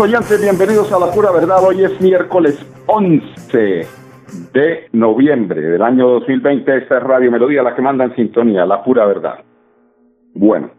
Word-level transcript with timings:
Oyentes, 0.00 0.40
bienvenidos 0.40 0.92
a 0.92 0.98
La 0.98 1.12
Pura 1.12 1.30
Verdad. 1.30 1.58
Hoy 1.66 1.84
es 1.84 2.00
miércoles 2.00 2.58
11 2.86 3.86
de 4.52 4.88
noviembre 4.92 5.60
del 5.60 5.82
año 5.82 6.08
2020. 6.08 6.78
Esta 6.78 6.96
es 6.96 7.02
Radio 7.02 7.30
Melodía, 7.30 7.62
la 7.62 7.74
que 7.76 7.82
manda 7.82 8.04
en 8.04 8.14
sintonía, 8.16 8.66
La 8.66 8.82
Pura 8.82 9.06
Verdad. 9.06 9.44
Bueno, 10.34 10.70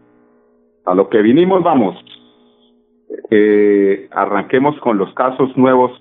a 0.84 0.94
lo 0.94 1.08
que 1.08 1.22
vinimos 1.22 1.62
vamos. 1.62 1.96
Eh, 3.30 4.08
arranquemos 4.10 4.78
con 4.80 4.98
los 4.98 5.14
casos 5.14 5.56
nuevos 5.56 5.92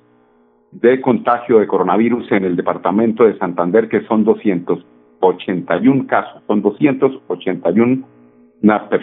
de 0.71 0.99
contagio 0.99 1.59
de 1.59 1.67
coronavirus 1.67 2.29
en 2.31 2.43
el 2.43 2.55
departamento 2.55 3.23
de 3.23 3.38
Santander, 3.38 3.88
que 3.88 4.05
son 4.07 4.25
281 4.25 6.07
casos, 6.07 6.41
son 6.47 6.61
281 6.61 8.07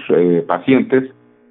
eh, 0.08 0.44
pacientes 0.46 1.10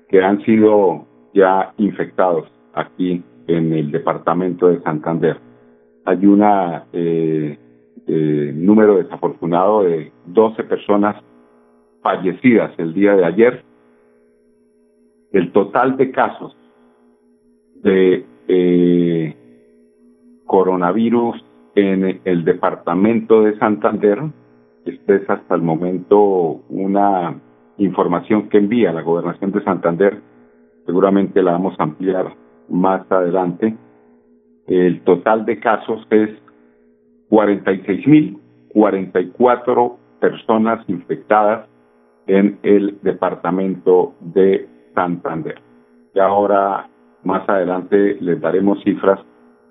que 0.10 0.22
han 0.22 0.44
sido 0.44 1.08
ya 1.34 1.74
infectados 1.78 2.48
aquí 2.74 3.24
en 3.48 3.74
el 3.74 3.92
departamento 3.92 4.68
de 4.68 4.82
Santander. 4.82 5.38
Hay 6.06 6.26
un 6.26 6.44
eh, 6.94 7.58
eh, 8.08 8.52
número 8.56 8.98
desafortunado 8.98 9.84
de 9.84 10.12
12 10.26 10.64
personas 10.64 11.16
fallecidas 12.02 12.72
el 12.78 12.94
día 12.94 13.16
de 13.16 13.26
ayer. 13.26 13.64
El 15.32 15.52
total 15.52 15.98
de 15.98 16.12
casos 16.12 16.56
de 17.76 18.26
eh, 18.48 19.36
coronavirus 20.46 21.44
en 21.76 22.20
el 22.26 22.44
departamento 22.44 23.44
de 23.44 23.58
Santander, 23.58 24.20
esta 24.86 25.16
es 25.16 25.30
hasta 25.30 25.56
el 25.56 25.62
momento 25.62 26.62
una 26.70 27.40
información 27.78 28.50
que 28.50 28.58
envía 28.58 28.92
la 28.92 29.02
gobernación 29.02 29.52
de 29.52 29.64
Santander, 29.64 30.22
seguramente 30.86 31.42
la 31.42 31.54
vamos 31.54 31.74
a 31.80 31.84
ampliar 31.84 32.36
más 32.70 33.12
adelante. 33.12 33.76
El 34.68 35.02
total 35.02 35.44
de 35.46 35.60
casos 35.60 36.06
es 36.10 36.30
46.044 37.30 39.98
personas 40.20 40.88
infectadas 40.88 41.68
en 42.28 42.60
el 42.64 43.00
departamento 43.02 44.14
de 44.20 44.68
Santander. 44.94 45.60
Y 46.14 46.20
ahora, 46.20 46.90
más 47.24 47.48
adelante, 47.50 48.18
les 48.20 48.40
daremos 48.40 48.84
cifras 48.84 49.20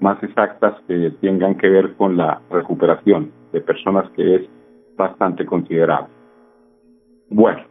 más 0.00 0.20
exactas 0.22 0.74
que 0.88 1.12
tengan 1.20 1.56
que 1.56 1.68
ver 1.68 1.94
con 1.94 2.16
la 2.16 2.40
recuperación 2.50 3.30
de 3.52 3.60
personas 3.60 4.10
que 4.10 4.36
es 4.36 4.42
bastante 4.96 5.44
considerable. 5.44 6.08
Bueno, 7.28 7.62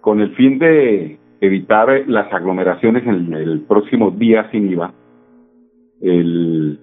con 0.00 0.20
el 0.20 0.34
fin 0.36 0.58
de 0.58 1.17
evitar 1.40 2.04
las 2.06 2.32
aglomeraciones 2.32 3.06
en 3.06 3.32
el 3.34 3.60
próximo 3.62 4.10
día 4.10 4.50
sin 4.50 4.70
IVA, 4.70 4.92
el 6.00 6.80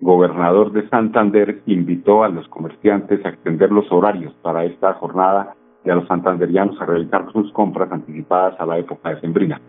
gobernador 0.00 0.72
de 0.72 0.88
Santander 0.88 1.62
invitó 1.66 2.22
a 2.22 2.28
los 2.28 2.46
comerciantes 2.48 3.24
a 3.24 3.30
extender 3.30 3.72
los 3.72 3.90
horarios 3.90 4.34
para 4.42 4.64
esta 4.64 4.94
jornada 4.94 5.54
y 5.84 5.90
a 5.90 5.94
los 5.94 6.06
santanderianos 6.06 6.80
a 6.80 6.86
realizar 6.86 7.30
sus 7.32 7.50
compras 7.52 7.90
anticipadas 7.90 8.58
a 8.60 8.66
la 8.66 8.78
época 8.78 9.10
de 9.10 9.20
sembrina. 9.20 9.60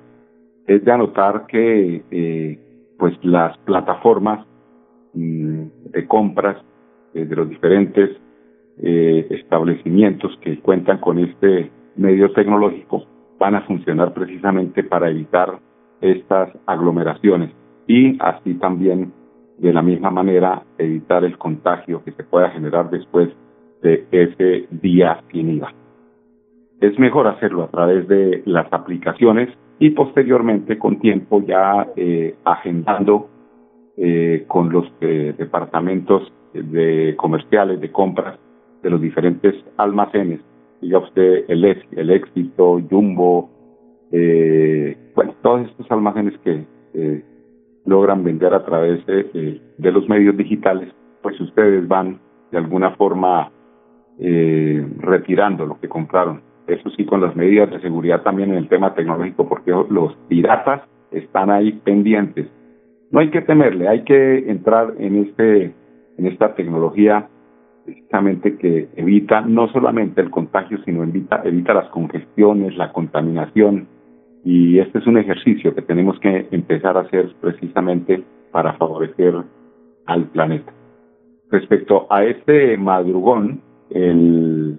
Es 0.66 0.84
de 0.84 0.92
anotar 0.92 1.46
que 1.48 2.04
eh, 2.12 2.60
pues 2.98 3.14
las 3.24 3.58
plataformas 3.60 4.46
mm, 5.14 5.64
de 5.92 6.08
compras 6.08 6.58
eh, 7.14 7.26
de 7.26 7.36
los 7.36 7.50
diferentes 7.50 8.18
eh, 8.80 9.28
establecimientos 9.30 10.38
que 10.42 10.60
cuentan 10.60 10.98
con 11.00 11.20
este 11.20 11.72
medio 11.96 12.32
tecnológico 12.34 13.06
van 13.40 13.56
a 13.56 13.62
funcionar 13.62 14.14
precisamente 14.14 14.84
para 14.84 15.10
evitar 15.10 15.60
estas 16.02 16.50
aglomeraciones 16.66 17.52
y 17.88 18.18
así 18.22 18.56
también 18.56 19.14
de 19.58 19.74
la 19.74 19.82
misma 19.82 20.12
manera 20.12 20.64
evitar 20.78 21.24
el 21.24 21.38
contagio 21.38 22.04
que 22.04 22.12
se 22.12 22.24
pueda 22.24 22.50
generar 22.52 22.90
después 22.90 23.30
de 23.82 24.06
ese 24.12 24.68
día 24.72 25.24
sin 25.32 25.50
IVA. 25.50 25.74
Es 26.80 26.98
mejor 27.00 27.28
hacerlo 27.28 27.64
a 27.64 27.70
través 27.70 28.08
de 28.08 28.44
las 28.46 28.72
aplicaciones 28.72 29.50
y 29.80 29.92
posteriormente 29.92 30.78
con 30.78 31.00
tiempo 31.00 31.42
ya 31.42 31.88
eh, 31.96 32.36
agendando 32.44 33.30
eh, 33.98 34.46
con 34.48 34.72
los 34.72 34.86
eh, 35.02 35.34
departamentos 35.38 36.32
de 36.54 37.16
comerciales 37.18 37.82
de 37.82 37.92
compras 37.92 38.38
de 38.84 38.90
los 38.90 39.02
diferentes 39.02 39.56
almacenes 39.78 40.40
diga 40.82 41.00
usted 41.00 41.46
el, 41.48 41.66
el 41.92 42.10
éxito, 42.10 42.82
Jumbo, 42.90 43.50
eh, 44.12 44.96
bueno, 45.16 45.34
todos 45.42 45.68
estos 45.68 45.90
almacenes 45.92 46.38
que 46.40 46.66
eh, 46.94 47.24
logran 47.86 48.24
vender 48.24 48.54
a 48.54 48.66
través 48.66 49.06
de, 49.06 49.62
de, 49.78 49.92
los 49.92 50.08
medios 50.08 50.36
digitales, 50.38 50.94
pues 51.22 51.40
ustedes 51.40 51.88
van 51.88 52.20
de 52.52 52.58
alguna 52.58 52.92
forma 52.92 53.52
eh, 54.20 54.86
retirando 55.00 55.66
lo 55.66 55.80
que 55.80 55.90
compraron. 55.90 56.42
Eso 56.68 56.90
sí, 56.92 57.06
con 57.06 57.22
las 57.22 57.36
medidas 57.36 57.70
de 57.72 57.80
seguridad 57.80 58.24
también 58.24 58.52
en 58.52 58.58
el 58.58 58.68
tema 58.68 58.94
tecnológico, 58.94 59.48
porque 59.48 59.72
los 59.72 60.16
piratas 60.28 60.82
están 61.12 61.50
ahí 61.50 61.72
pendientes. 61.84 62.48
No 63.12 63.22
hay 63.22 63.30
que 63.30 63.42
temerle, 63.42 63.88
hay 63.88 64.04
que 64.04 64.50
entrar 64.50 64.94
en 65.00 65.24
este 65.24 65.74
en 66.18 66.26
esta 66.26 66.56
tecnología 66.56 67.30
precisamente 67.88 68.58
que 68.58 68.90
evita 68.98 69.42
no 69.42 69.70
solamente 69.70 70.20
el 70.20 70.30
contagio, 70.30 70.78
sino 70.84 71.04
evita, 71.04 71.42
evita 71.46 71.74
las 71.74 71.88
congestiones, 71.90 72.76
la 72.76 72.92
contaminación. 72.92 73.88
Y 74.44 74.80
este 74.80 75.00
es 75.00 75.08
un 75.08 75.18
ejercicio 75.18 75.74
que 75.74 75.82
tenemos 75.82 76.20
que 76.20 76.48
empezar 76.52 76.98
a 76.98 77.02
hacer 77.02 77.34
precisamente 77.40 78.24
para 78.52 78.74
favorecer 78.74 79.36
al 80.06 80.26
planeta. 80.26 80.74
Respecto 81.50 82.08
a 82.10 82.26
este 82.26 82.78
madrugón, 82.78 83.62
el 83.90 84.78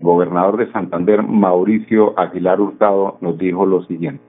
gobernador 0.00 0.56
de 0.56 0.72
Santander, 0.72 1.22
Mauricio 1.22 2.18
Aguilar 2.18 2.60
Hurtado, 2.62 3.18
nos 3.20 3.36
dijo 3.36 3.66
lo 3.66 3.84
siguiente. 3.84 4.25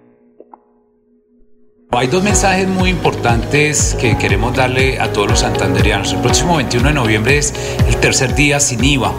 Hay 1.92 2.08
dos 2.08 2.22
mensajes 2.22 2.68
muy 2.68 2.90
importantes 2.90 3.96
que 4.00 4.18
queremos 4.18 4.54
darle 4.54 5.00
a 5.00 5.14
todos 5.14 5.30
los 5.30 5.40
santanderianos. 5.40 6.12
El 6.12 6.20
próximo 6.20 6.58
21 6.58 6.90
de 6.90 6.94
noviembre 6.94 7.38
es 7.38 7.54
el 7.88 7.96
tercer 7.96 8.36
día 8.36 8.60
sin 8.60 8.84
IVA 8.84 9.14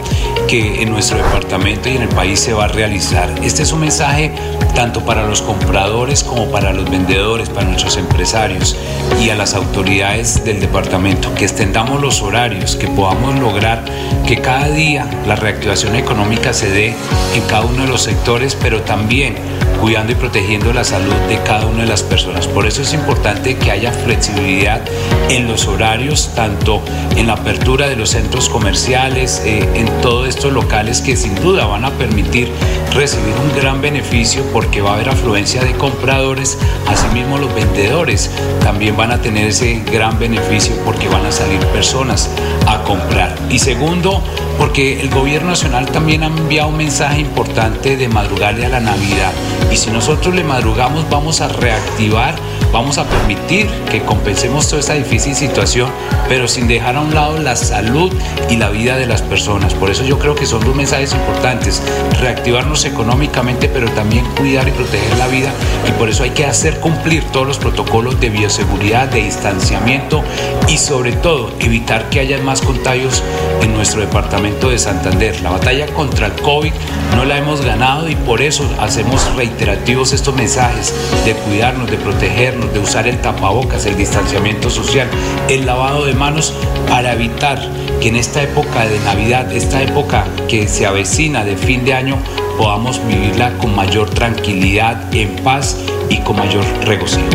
que 0.47 0.83
en 0.83 0.91
nuestro 0.91 1.17
departamento 1.17 1.89
y 1.89 1.95
en 1.95 2.03
el 2.03 2.09
país 2.09 2.39
se 2.39 2.53
va 2.53 2.65
a 2.65 2.67
realizar. 2.67 3.27
Este 3.43 3.63
es 3.63 3.71
un 3.71 3.79
mensaje 3.79 4.31
tanto 4.75 5.03
para 5.03 5.25
los 5.25 5.41
compradores 5.41 6.23
como 6.23 6.51
para 6.51 6.71
los 6.71 6.89
vendedores, 6.89 7.49
para 7.49 7.67
nuestros 7.67 7.97
empresarios 7.97 8.77
y 9.19 9.31
a 9.31 9.35
las 9.35 9.55
autoridades 9.55 10.45
del 10.45 10.59
departamento, 10.59 11.33
que 11.33 11.45
extendamos 11.45 11.99
los 11.99 12.21
horarios, 12.21 12.75
que 12.75 12.87
podamos 12.87 13.39
lograr 13.39 13.83
que 14.27 14.41
cada 14.41 14.69
día 14.69 15.09
la 15.27 15.35
reactivación 15.35 15.95
económica 15.95 16.53
se 16.53 16.69
dé 16.69 16.95
en 17.33 17.41
cada 17.47 17.65
uno 17.65 17.81
de 17.81 17.89
los 17.89 18.03
sectores, 18.03 18.55
pero 18.55 18.83
también 18.83 19.35
cuidando 19.79 20.11
y 20.11 20.15
protegiendo 20.15 20.73
la 20.73 20.83
salud 20.83 21.13
de 21.27 21.41
cada 21.43 21.65
una 21.65 21.83
de 21.83 21.89
las 21.89 22.03
personas. 22.03 22.47
Por 22.59 22.67
eso 22.67 22.81
es 22.81 22.93
importante 22.93 23.55
que 23.55 23.71
haya 23.71 23.93
flexibilidad 23.93 24.81
en 25.29 25.47
los 25.47 25.65
horarios, 25.65 26.31
tanto 26.35 26.81
en 27.15 27.27
la 27.27 27.35
apertura 27.35 27.87
de 27.87 27.95
los 27.95 28.09
centros 28.09 28.49
comerciales, 28.49 29.41
eh, 29.45 29.65
en 29.75 29.87
todos 30.01 30.27
estos 30.27 30.51
locales 30.51 30.99
que 30.99 31.15
sin 31.15 31.35
duda 31.35 31.67
van 31.67 31.85
a 31.85 31.91
permitir 31.91 32.51
recibir 32.93 33.33
un 33.41 33.57
gran 33.57 33.81
beneficio 33.81 34.43
porque 34.51 34.81
va 34.81 34.89
a 34.91 34.93
haber 34.95 35.07
afluencia 35.07 35.63
de 35.63 35.71
compradores, 35.75 36.57
asimismo 36.85 37.37
los 37.37 37.55
vendedores 37.55 38.29
también 38.61 38.97
van 38.97 39.13
a 39.13 39.21
tener 39.21 39.47
ese 39.47 39.81
gran 39.89 40.19
beneficio 40.19 40.75
porque 40.83 41.07
van 41.07 41.25
a 41.25 41.31
salir 41.31 41.59
personas 41.67 42.29
a 42.67 42.83
comprar. 42.83 43.37
Y 43.49 43.59
segundo, 43.59 44.21
porque 44.57 44.99
el 44.99 45.09
gobierno 45.09 45.51
nacional 45.51 45.85
también 45.85 46.23
ha 46.23 46.25
enviado 46.25 46.67
un 46.67 46.75
mensaje 46.75 47.21
importante 47.21 47.95
de 47.95 48.09
madrugarle 48.09 48.65
a 48.65 48.69
la 48.69 48.81
Navidad. 48.81 49.31
Y 49.71 49.77
si 49.77 49.91
nosotros 49.91 50.33
le 50.33 50.43
madrugamos, 50.43 51.07
vamos 51.09 51.41
a 51.41 51.47
reactivar 51.47 52.35
vamos 52.71 52.97
a 52.97 53.05
permitir 53.05 53.67
que 53.89 54.01
compensemos 54.01 54.67
toda 54.67 54.79
esta 54.79 54.93
difícil 54.93 55.35
situación, 55.35 55.89
pero 56.27 56.47
sin 56.47 56.67
dejar 56.67 56.95
a 56.95 57.01
un 57.01 57.13
lado 57.13 57.37
la 57.37 57.55
salud 57.55 58.11
y 58.49 58.55
la 58.57 58.69
vida 58.69 58.97
de 58.97 59.05
las 59.05 59.21
personas. 59.21 59.73
Por 59.73 59.89
eso 59.89 60.03
yo 60.03 60.19
creo 60.19 60.35
que 60.35 60.45
son 60.45 60.63
dos 60.63 60.75
mensajes 60.75 61.13
importantes, 61.13 61.81
reactivarnos 62.19 62.85
económicamente, 62.85 63.69
pero 63.69 63.89
también 63.91 64.25
cuidar 64.37 64.67
y 64.67 64.71
proteger 64.71 65.17
la 65.17 65.27
vida 65.27 65.51
y 65.87 65.91
por 65.93 66.09
eso 66.09 66.23
hay 66.23 66.31
que 66.31 66.45
hacer 66.45 66.79
cumplir 66.79 67.23
todos 67.31 67.47
los 67.47 67.57
protocolos 67.57 68.19
de 68.19 68.29
bioseguridad, 68.29 69.07
de 69.07 69.23
distanciamiento 69.23 70.23
y 70.67 70.77
sobre 70.77 71.13
todo 71.13 71.51
evitar 71.59 72.09
que 72.09 72.19
haya 72.19 72.37
más 72.39 72.61
contagios 72.61 73.23
en 73.61 73.73
nuestro 73.73 74.01
departamento 74.01 74.69
de 74.69 74.77
Santander. 74.77 75.39
La 75.41 75.51
batalla 75.51 75.87
contra 75.87 76.27
el 76.27 76.33
COVID 76.33 76.71
no 77.15 77.25
la 77.25 77.37
hemos 77.37 77.61
ganado 77.61 78.09
y 78.09 78.15
por 78.15 78.41
eso 78.41 78.63
hacemos 78.79 79.35
reiterativos 79.35 80.13
estos 80.13 80.35
mensajes 80.35 80.93
de 81.25 81.33
cuidarnos, 81.33 81.89
de 81.89 81.97
protegernos, 81.97 82.58
de 82.67 82.79
usar 82.79 83.07
el 83.07 83.17
tapabocas, 83.21 83.85
el 83.85 83.95
distanciamiento 83.95 84.69
social, 84.69 85.07
el 85.49 85.65
lavado 85.65 86.05
de 86.05 86.13
manos 86.13 86.53
para 86.87 87.13
evitar 87.13 87.57
que 88.01 88.09
en 88.09 88.15
esta 88.15 88.43
época 88.43 88.85
de 88.85 88.99
Navidad, 89.05 89.51
esta 89.51 89.81
época 89.81 90.25
que 90.47 90.67
se 90.67 90.85
avecina 90.85 91.43
de 91.43 91.55
fin 91.55 91.85
de 91.85 91.93
año, 91.93 92.15
podamos 92.57 93.01
vivirla 93.07 93.51
con 93.57 93.75
mayor 93.75 94.09
tranquilidad, 94.09 94.97
en 95.13 95.35
paz 95.43 95.85
y 96.09 96.21
con 96.23 96.37
mayor 96.37 96.63
regocijo. 96.85 97.29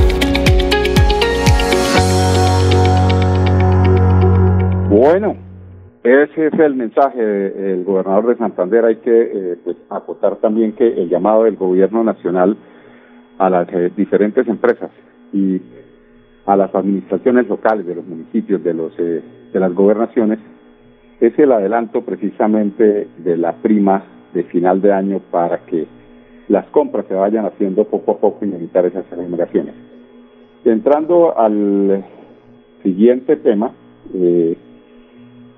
Bueno, 4.91 5.37
ese 6.03 6.47
es 6.47 6.53
el 6.59 6.75
mensaje 6.75 7.23
del 7.23 7.85
gobernador 7.85 8.29
de 8.29 8.37
Santander. 8.37 8.85
Hay 8.85 8.97
que 8.97 9.23
eh, 9.23 9.57
pues, 9.65 9.77
acotar 9.91 10.37
también 10.37 10.73
que 10.73 10.87
el 10.87 11.09
llamado 11.09 11.45
del 11.45 11.57
gobierno 11.57 12.05
nacional 12.05 12.57
a 13.39 13.51
las 13.51 13.69
eh, 13.73 13.91
diferentes 13.97 14.47
empresas 14.47 14.91
y 15.35 15.61
a 16.47 16.57
las 16.57 16.75
administraciones 16.75 17.49
locales 17.49 17.85
de 17.85 17.97
los 17.97 18.07
municipios, 18.07 18.65
de 18.65 18.73
los 18.73 18.93
eh, 18.99 19.23
de 19.53 19.61
las 19.61 19.75
gobernaciones, 19.75 20.39
es 21.21 21.39
el 21.39 21.53
adelanto 21.53 22.03
precisamente 22.03 23.09
de 23.19 23.37
la 23.37 23.53
prima 23.53 24.05
de 24.33 24.45
final 24.45 24.81
de 24.81 24.93
año 24.93 25.21
para 25.31 25.59
que 25.67 25.87
las 26.49 26.67
compras 26.67 27.07
se 27.09 27.15
vayan 27.15 27.47
haciendo 27.47 27.85
poco 27.85 28.13
a 28.13 28.19
poco 28.19 28.45
y 28.45 28.53
evitar 28.53 28.85
esas 28.87 29.11
aglomeraciones. 29.13 29.75
Entrando 30.65 31.39
al 31.39 32.05
siguiente 32.83 33.37
tema, 33.37 33.73
eh, 34.13 34.57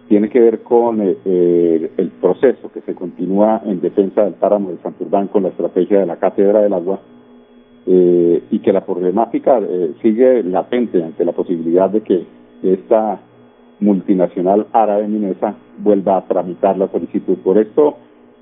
tiene 0.09 0.29
que 0.29 0.41
ver 0.41 0.63
con 0.63 1.01
eh, 1.01 1.17
eh, 1.25 1.91
el 1.97 2.09
proceso 2.11 2.71
que 2.73 2.81
se 2.83 2.95
continúa 2.95 3.63
en 3.65 3.81
defensa 3.81 4.25
del 4.25 4.35
páramo 4.35 4.71
de 4.71 4.79
Santurbán 4.79 5.29
con 5.29 5.43
la 5.43 5.49
estrategia 5.49 6.01
de 6.01 6.07
la 6.07 6.17
Cátedra 6.17 6.61
del 6.61 6.73
Agua 6.73 7.01
eh, 7.87 8.43
y 8.51 8.59
que 8.59 8.73
la 8.73 8.85
problemática 8.85 9.59
eh, 9.59 9.95
sigue 10.03 10.43
latente 10.43 11.03
ante 11.03 11.25
la 11.25 11.33
posibilidad 11.33 11.89
de 11.89 12.01
que 12.01 12.25
esta 12.63 13.21
multinacional 13.81 14.67
árabe 14.73 15.07
minesa 15.07 15.55
vuelva 15.79 16.17
a 16.17 16.27
tramitar 16.27 16.77
la 16.79 16.89
solicitud. 16.89 17.39
Por 17.39 17.59
esto, 17.59 17.97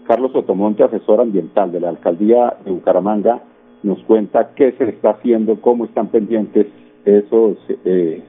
Carlos 0.07 0.35
Otomonte, 0.35 0.85
asesor 0.85 1.21
ambiental 1.21 1.73
de 1.73 1.81
la 1.81 1.91
alcaldía 1.91 2.57
de 2.65 2.71
Bucaramanga, 2.71 3.43
nos 3.83 4.03
cuenta 4.05 4.55
qué 4.55 4.73
se 4.73 4.85
está 4.85 5.11
haciendo, 5.11 5.61
cómo 5.61 5.85
están 5.85 6.09
pendientes 6.09 6.67
esos 7.05 7.59
eh, 7.85 8.23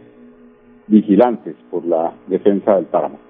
vigilantes 0.88 1.56
por 1.72 1.86
la 1.86 2.14
defensa 2.28 2.76
del 2.76 2.86
páramo. 2.86 3.25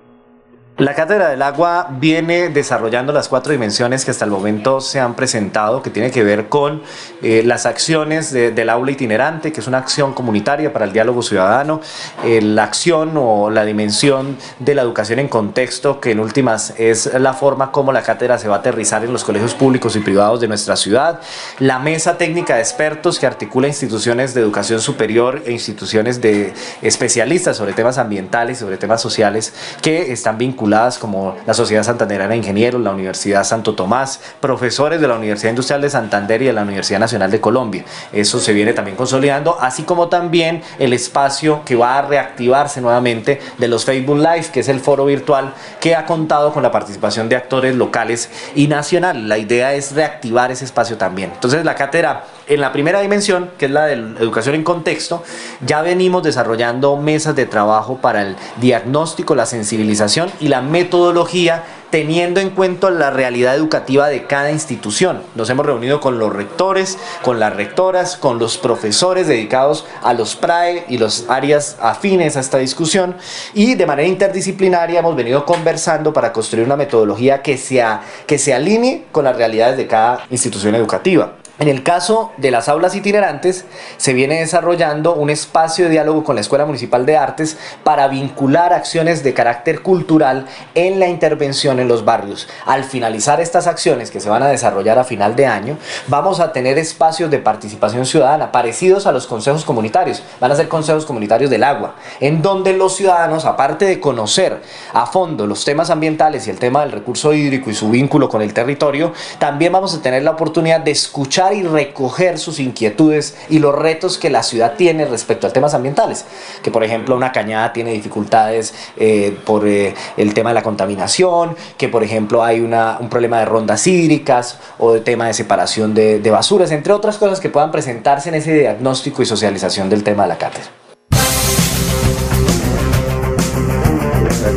La 0.78 0.94
Cátedra 0.94 1.30
del 1.30 1.42
Agua 1.42 1.88
viene 1.90 2.50
desarrollando 2.50 3.14
las 3.14 3.30
cuatro 3.30 3.54
dimensiones 3.54 4.04
que 4.04 4.12
hasta 4.12 4.26
el 4.26 4.32
momento 4.32 4.82
se 4.82 5.00
han 5.00 5.16
presentado, 5.16 5.82
que 5.82 5.90
tiene 5.90 6.12
que 6.12 6.22
ver 6.22 6.50
con 6.50 6.82
eh, 7.22 7.44
las 7.46 7.66
acciones 7.66 8.34
de, 8.34 8.52
del 8.52 8.70
aula 8.70 8.92
itinerante, 8.92 9.54
que 9.54 9.62
es 9.62 9.68
una 9.68 9.78
acción 9.78 10.12
comunitaria 10.12 10.74
para 10.74 10.84
el 10.84 10.92
diálogo 10.92 11.22
ciudadano, 11.22 11.80
eh, 12.26 12.42
la 12.42 12.66
acción 12.66 13.14
o 13.16 13.50
la 13.50 13.64
dimensión 13.64 14.38
de 14.60 14.76
la 14.76 14.82
educación 14.82 15.20
en 15.20 15.30
contexto, 15.30 16.02
que 16.02 16.12
en 16.12 16.20
últimas 16.20 16.74
es 16.78 17.06
la 17.14 17.32
forma 17.32 17.72
como 17.72 17.94
la 17.94 18.02
cátedra 18.02 18.38
se 18.38 18.50
va 18.50 18.58
a 18.58 18.60
aterrizar 18.60 19.06
en 19.06 19.14
los 19.14 19.24
colegios 19.24 19.54
públicos 19.54 19.96
y 19.96 20.02
privados 20.02 20.42
de 20.42 20.50
nuestra 20.50 20.76
ciudad, 20.76 21.22
la 21.60 21.80
mesa 21.80 22.18
técnica 22.18 22.56
de 22.56 22.62
expertos 22.62 23.18
que 23.18 23.26
articula 23.26 23.70
instituciones 23.70 24.34
de 24.34 24.42
educación 24.42 24.82
superior 24.82 25.42
e 25.46 25.54
instituciones 25.54 26.20
de 26.20 26.54
especialistas 26.82 27.56
sobre 27.56 27.72
temas 27.72 27.98
ambientales, 27.98 28.58
sobre 28.58 28.76
temas 28.76 29.02
sociales, 29.02 29.54
que 29.82 30.12
están 30.12 30.38
vinculados 30.38 30.65
como 31.00 31.36
la 31.46 31.54
Sociedad 31.54 31.84
Santanderana 31.84 32.32
de 32.32 32.38
Ingenieros, 32.38 32.82
la 32.82 32.92
Universidad 32.92 33.44
Santo 33.44 33.76
Tomás, 33.76 34.20
profesores 34.40 35.00
de 35.00 35.08
la 35.08 35.16
Universidad 35.16 35.52
Industrial 35.52 35.80
de 35.80 35.90
Santander 35.90 36.42
y 36.42 36.46
de 36.46 36.54
la 36.54 36.64
Universidad 36.64 37.00
Nacional 37.00 37.30
de 37.30 37.40
Colombia. 37.40 37.86
Eso 38.12 38.40
se 38.40 38.52
viene 38.52 38.74
también 38.74 38.98
consolidando, 38.98 39.58
así 39.60 39.84
como 39.84 40.08
también 40.08 40.64
el 40.80 40.94
espacio 40.94 41.62
que 41.66 41.76
va 41.76 42.00
a 42.00 42.02
reactivarse 42.02 42.82
nuevamente 42.82 43.40
de 43.58 43.68
los 43.68 43.86
Facebook 43.86 44.18
Live, 44.18 44.48
que 44.52 44.62
es 44.62 44.68
el 44.68 44.80
foro 44.80 45.06
virtual 45.06 45.54
que 45.80 45.96
ha 45.96 46.06
contado 46.06 46.52
con 46.52 46.64
la 46.64 46.72
participación 46.72 47.30
de 47.30 47.36
actores 47.36 47.76
locales 47.76 48.30
y 48.56 48.68
nacionales. 48.68 49.24
La 49.24 49.38
idea 49.38 49.74
es 49.74 49.92
reactivar 49.94 50.52
ese 50.52 50.66
espacio 50.66 50.98
también. 50.98 51.32
Entonces 51.34 51.64
la 51.64 51.76
cátedra 51.76 52.24
en 52.48 52.62
la 52.62 52.72
primera 52.72 53.02
dimensión, 53.02 53.50
que 53.58 53.66
es 53.66 53.72
la 53.72 53.86
de 53.86 53.94
educación 53.94 54.56
en 54.56 54.64
contexto, 54.64 55.24
ya 55.66 55.82
venimos 55.82 56.22
desarrollando 56.22 56.96
mesas 56.96 57.36
de 57.36 57.46
trabajo 57.46 57.98
para 57.98 58.22
el 58.22 58.36
diagnóstico, 58.58 59.34
la 59.34 59.48
sensibilización 59.48 60.30
y 60.40 60.48
la 60.48 60.55
metodología 60.62 61.64
teniendo 61.90 62.42
en 62.42 62.50
cuenta 62.50 62.90
la 62.90 63.10
realidad 63.10 63.56
educativa 63.56 64.10
de 64.10 64.26
cada 64.26 64.52
institución. 64.52 65.22
Nos 65.34 65.50
hemos 65.50 65.66
reunido 65.66 66.02
con 66.02 66.20
los 66.20 66.34
rectores, 66.34 66.98
con 67.22 67.40
las 67.40 67.56
rectoras, 67.56 68.18
con 68.18 68.38
los 68.38 68.58
profesores 68.58 69.28
dedicados 69.28 69.86
a 70.04 70.14
los 70.14 70.36
PRAE 70.36 70.84
y 70.90 70.98
los 70.98 71.26
áreas 71.30 71.78
afines 71.80 72.36
a 72.36 72.42
esta 72.42 72.58
discusión 72.58 73.16
y 73.54 73.76
de 73.76 73.86
manera 73.86 74.10
interdisciplinaria 74.10 75.00
hemos 75.00 75.16
venido 75.16 75.46
conversando 75.46 76.12
para 76.12 76.34
construir 76.34 76.66
una 76.66 76.76
metodología 76.76 77.42
que, 77.42 77.58
sea, 77.58 78.02
que 78.28 78.38
se 78.38 78.54
alinee 78.54 79.06
con 79.12 79.24
las 79.24 79.38
realidades 79.38 79.78
de 79.78 79.88
cada 79.88 80.26
institución 80.30 80.76
educativa. 80.76 81.45
En 81.58 81.70
el 81.70 81.84
caso 81.84 82.34
de 82.36 82.52
las 82.52 82.68
aulas 82.68 82.96
itinerantes, 82.96 83.64
se 83.96 84.12
viene 84.12 84.42
desarrollando 84.42 85.14
un 85.14 85.30
espacio 85.30 85.86
de 85.86 85.92
diálogo 85.92 86.26
con 86.26 86.36
la 86.36 86.42
Escuela 86.42 86.66
Municipal 86.66 87.06
de 87.06 87.16
Artes 87.16 87.58
para 87.86 88.10
vincular 88.10 88.74
acciones 88.74 89.24
de 89.24 89.34
carácter 89.34 89.82
cultural 89.82 90.48
en 90.74 91.00
la 91.00 91.08
intervención 91.08 91.80
en 91.80 91.88
los 91.88 92.04
barrios. 92.04 92.50
Al 92.66 92.84
finalizar 92.84 93.40
estas 93.40 93.68
acciones 93.68 94.12
que 94.12 94.20
se 94.20 94.28
van 94.28 94.44
a 94.44 94.50
desarrollar 94.50 95.00
a 95.00 95.06
final 95.06 95.38
de 95.38 95.46
año, 95.46 95.78
vamos 96.08 96.42
a 96.42 96.52
tener 96.52 96.78
espacios 96.78 97.32
de 97.32 97.40
participación 97.40 98.06
ciudadana 98.06 98.52
parecidos 98.52 99.08
a 99.08 99.14
los 99.14 99.26
consejos 99.26 99.64
comunitarios. 99.64 100.24
Van 100.42 100.52
a 100.52 100.58
ser 100.58 100.68
consejos 100.68 101.06
comunitarios 101.06 101.50
del 101.50 101.64
agua, 101.64 101.96
en 102.20 102.42
donde 102.42 102.74
los 102.74 102.98
ciudadanos, 102.98 103.46
aparte 103.46 103.86
de 103.86 104.02
conocer 104.02 104.62
a 104.92 105.06
fondo 105.06 105.48
los 105.48 105.64
temas 105.64 105.90
ambientales 105.90 106.48
y 106.48 106.50
el 106.50 106.60
tema 106.60 106.82
del 106.82 106.92
recurso 106.92 107.34
hídrico 107.34 107.70
y 107.70 107.76
su 107.76 107.90
vínculo 107.90 108.28
con 108.28 108.42
el 108.42 108.54
territorio, 108.54 109.14
también 109.40 109.72
vamos 109.72 109.96
a 109.96 110.02
tener 110.02 110.22
la 110.22 110.32
oportunidad 110.32 110.82
de 110.82 110.92
escuchar 110.92 111.45
y 111.54 111.64
recoger 111.64 112.38
sus 112.38 112.60
inquietudes 112.60 113.36
y 113.50 113.60
los 113.60 113.76
retos 113.76 114.18
que 114.18 114.30
la 114.30 114.44
ciudad 114.44 114.74
tiene 114.78 115.06
respecto 115.06 115.48
a 115.48 115.54
temas 115.54 115.74
ambientales. 115.74 116.26
Que 116.62 116.72
por 116.72 116.84
ejemplo 116.84 117.16
una 117.16 117.32
cañada 117.32 117.74
tiene 117.74 117.92
dificultades 117.92 118.74
eh, 118.98 119.38
por 119.46 119.68
eh, 119.68 119.94
el 120.18 120.34
tema 120.34 120.50
de 120.50 120.56
la 120.56 120.64
contaminación, 120.64 121.56
que 121.78 121.90
por 121.90 122.04
ejemplo 122.04 122.44
hay 122.44 122.62
una, 122.62 122.98
un 123.00 123.10
problema 123.10 123.40
de 123.40 123.46
rondas 123.46 123.86
hídricas 123.88 124.60
o 124.78 124.94
de 124.94 125.02
tema 125.02 125.28
de 125.28 125.34
separación 125.34 125.94
de, 125.94 126.32
basuras, 126.32 126.72
entre 126.72 126.94
otras 126.94 127.18
cosas 127.18 127.40
que 127.40 127.50
puedan 127.50 127.72
presentarse 127.72 128.30
en 128.30 128.36
ese 128.36 128.54
diagnóstico 128.54 129.22
y 129.22 129.26
socialización 129.26 129.90
del 129.90 130.04
tema 130.04 130.24
de 130.24 130.30
la 130.30 130.38
cátedra. 130.38 130.70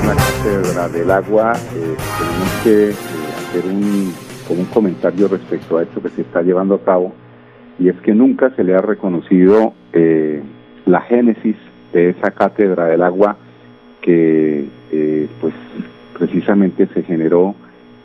La 0.04 0.14
cátedra 0.14 0.88
del 0.88 1.10
agua. 1.10 1.52
Eh, 1.74 1.96
eh, 2.66 2.94
hacer 3.48 3.64
un 3.66 4.14
con 4.48 4.58
un 4.58 4.64
comentario 4.64 5.28
respecto 5.28 5.76
a 5.76 5.82
esto 5.82 6.02
que 6.02 6.08
se 6.08 6.22
está 6.22 6.42
llevando 6.42 6.74
a 6.76 6.82
cabo, 6.82 7.12
y 7.78 7.88
es 7.88 7.96
que 8.00 8.14
nunca 8.14 8.50
se 8.56 8.64
le 8.64 8.74
ha 8.74 8.80
reconocido 8.80 9.74
eh, 9.92 10.42
la 10.86 11.02
génesis 11.02 11.54
de 11.92 12.10
esa 12.10 12.30
cátedra 12.30 12.86
del 12.86 13.02
agua 13.02 13.36
que 14.00 14.66
eh, 14.90 15.28
pues 15.40 15.54
precisamente 16.18 16.88
se 16.94 17.02
generó 17.02 17.54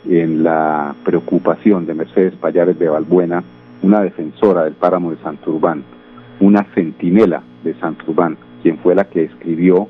en 0.08 0.44
la 0.44 0.94
preocupación 1.04 1.86
de 1.86 1.94
Mercedes 1.94 2.34
Payares 2.34 2.78
de 2.78 2.88
Balbuena, 2.88 3.42
una 3.82 4.02
defensora 4.02 4.64
del 4.64 4.74
páramo 4.74 5.10
de 5.10 5.16
Santurbán, 5.22 5.82
una 6.40 6.64
centinela 6.74 7.42
de 7.64 7.74
Santurbán, 7.74 8.36
quien 8.62 8.78
fue 8.78 8.94
la 8.94 9.04
que 9.04 9.24
escribió 9.24 9.88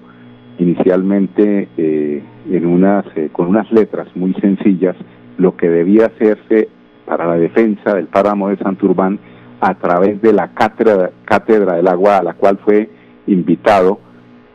inicialmente 0.58 1.68
eh, 1.76 2.22
en 2.48 2.66
unas, 2.66 3.04
eh, 3.16 3.28
con 3.32 3.48
unas 3.48 3.70
letras 3.72 4.06
muy 4.14 4.34
sencillas 4.34 4.96
lo 5.38 5.56
que 5.56 5.68
debía 5.68 6.06
hacerse 6.06 6.68
para 7.04 7.26
la 7.26 7.36
defensa 7.36 7.94
del 7.94 8.06
páramo 8.06 8.48
de 8.48 8.56
Santurbán 8.56 9.18
a 9.60 9.74
través 9.74 10.20
de 10.22 10.32
la 10.32 10.48
cátedra, 10.54 11.10
cátedra 11.24 11.76
del 11.76 11.88
agua 11.88 12.18
a 12.18 12.22
la 12.22 12.34
cual 12.34 12.58
fue 12.64 12.88
invitado 13.26 13.98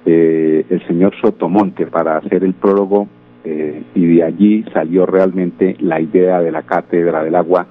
eh, 0.05 0.65
el 0.69 0.86
señor 0.88 1.13
Sotomonte 1.21 1.88
para 1.88 2.17
hacer 2.17 2.43
el 2.43 2.53
prólogo 2.53 3.07
eh, 3.43 3.83
y 3.95 4.15
de 4.15 4.24
allí 4.24 4.65
salió 4.74 5.05
realmente 5.05 5.75
la 5.79 6.00
idea 6.00 6.41
de 6.41 6.51
la 6.51 6.63
cátedra 6.63 7.24
del 7.24 7.36
agua 7.36 7.67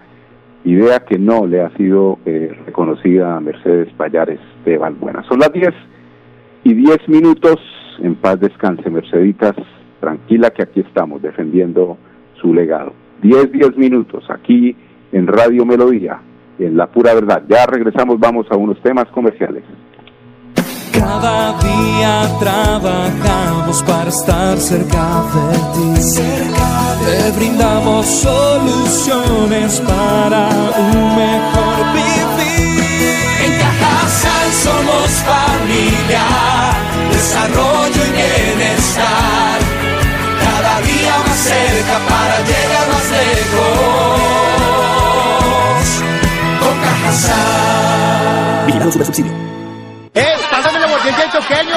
idea 0.65 1.00
que 1.00 1.19
no 1.19 1.47
le 1.47 1.62
ha 1.62 1.71
sido 1.77 2.19
eh, 2.27 2.53
reconocida 2.67 3.37
a 3.37 3.41
Mercedes 3.41 3.88
Payares 3.97 4.41
de 4.65 4.77
Valbuena. 4.77 5.23
Son 5.29 5.38
las 5.38 5.53
10 5.53 5.69
y 6.65 6.75
10 6.75 7.09
minutos, 7.09 7.57
en 8.00 8.17
paz 8.17 8.41
descanse 8.41 8.91
Merceditas, 8.91 9.55
tranquila 10.00 10.50
que 10.50 10.62
aquí 10.62 10.81
estamos 10.81 11.23
defendiendo 11.23 11.97
su 12.40 12.52
legado. 12.54 12.92
10, 13.23 13.52
10 13.52 13.76
minutos 13.76 14.25
aquí 14.30 14.76
en 15.12 15.26
Radio 15.26 15.64
Melodía, 15.64 16.21
en 16.59 16.76
La 16.76 16.87
Pura 16.87 17.14
Verdad. 17.14 17.42
Ya 17.49 17.66
regresamos, 17.66 18.18
vamos 18.18 18.47
a 18.50 18.57
unos 18.57 18.80
temas 18.83 19.07
comerciales. 19.09 19.64
Cada 20.92 21.57
día 21.59 22.23
trabajamos 22.40 23.83
para 23.85 24.09
estar 24.09 24.57
cerca 24.59 25.23
de 25.35 25.59
ti. 25.75 26.00
Te 27.04 27.38
brindamos 27.38 28.04
soluciones 28.04 29.80
para 29.80 30.49
un 30.76 31.16
mejor 31.16 31.92
vivir. 31.95 33.14
En 33.45 33.59
Cajasal 33.61 34.50
somos 34.52 35.11
familia, 35.25 36.25
desarrollo 37.11 38.02
y 38.07 38.12
bienestar. 38.12 39.38
Para 42.09 42.40
llegar 42.42 42.88
más 42.88 43.11
lejos. 43.11 44.18
Con 46.61 46.80
Cajasal. 46.80 48.66
Vigilado 48.66 48.92
super 48.92 49.07
subsidio. 49.07 49.33
¡Eh! 50.14 50.35
¡Pásame 50.50 50.80
la 50.80 50.87
aguardiente 50.87 51.21
del 51.23 51.30
choqueño! 51.30 51.76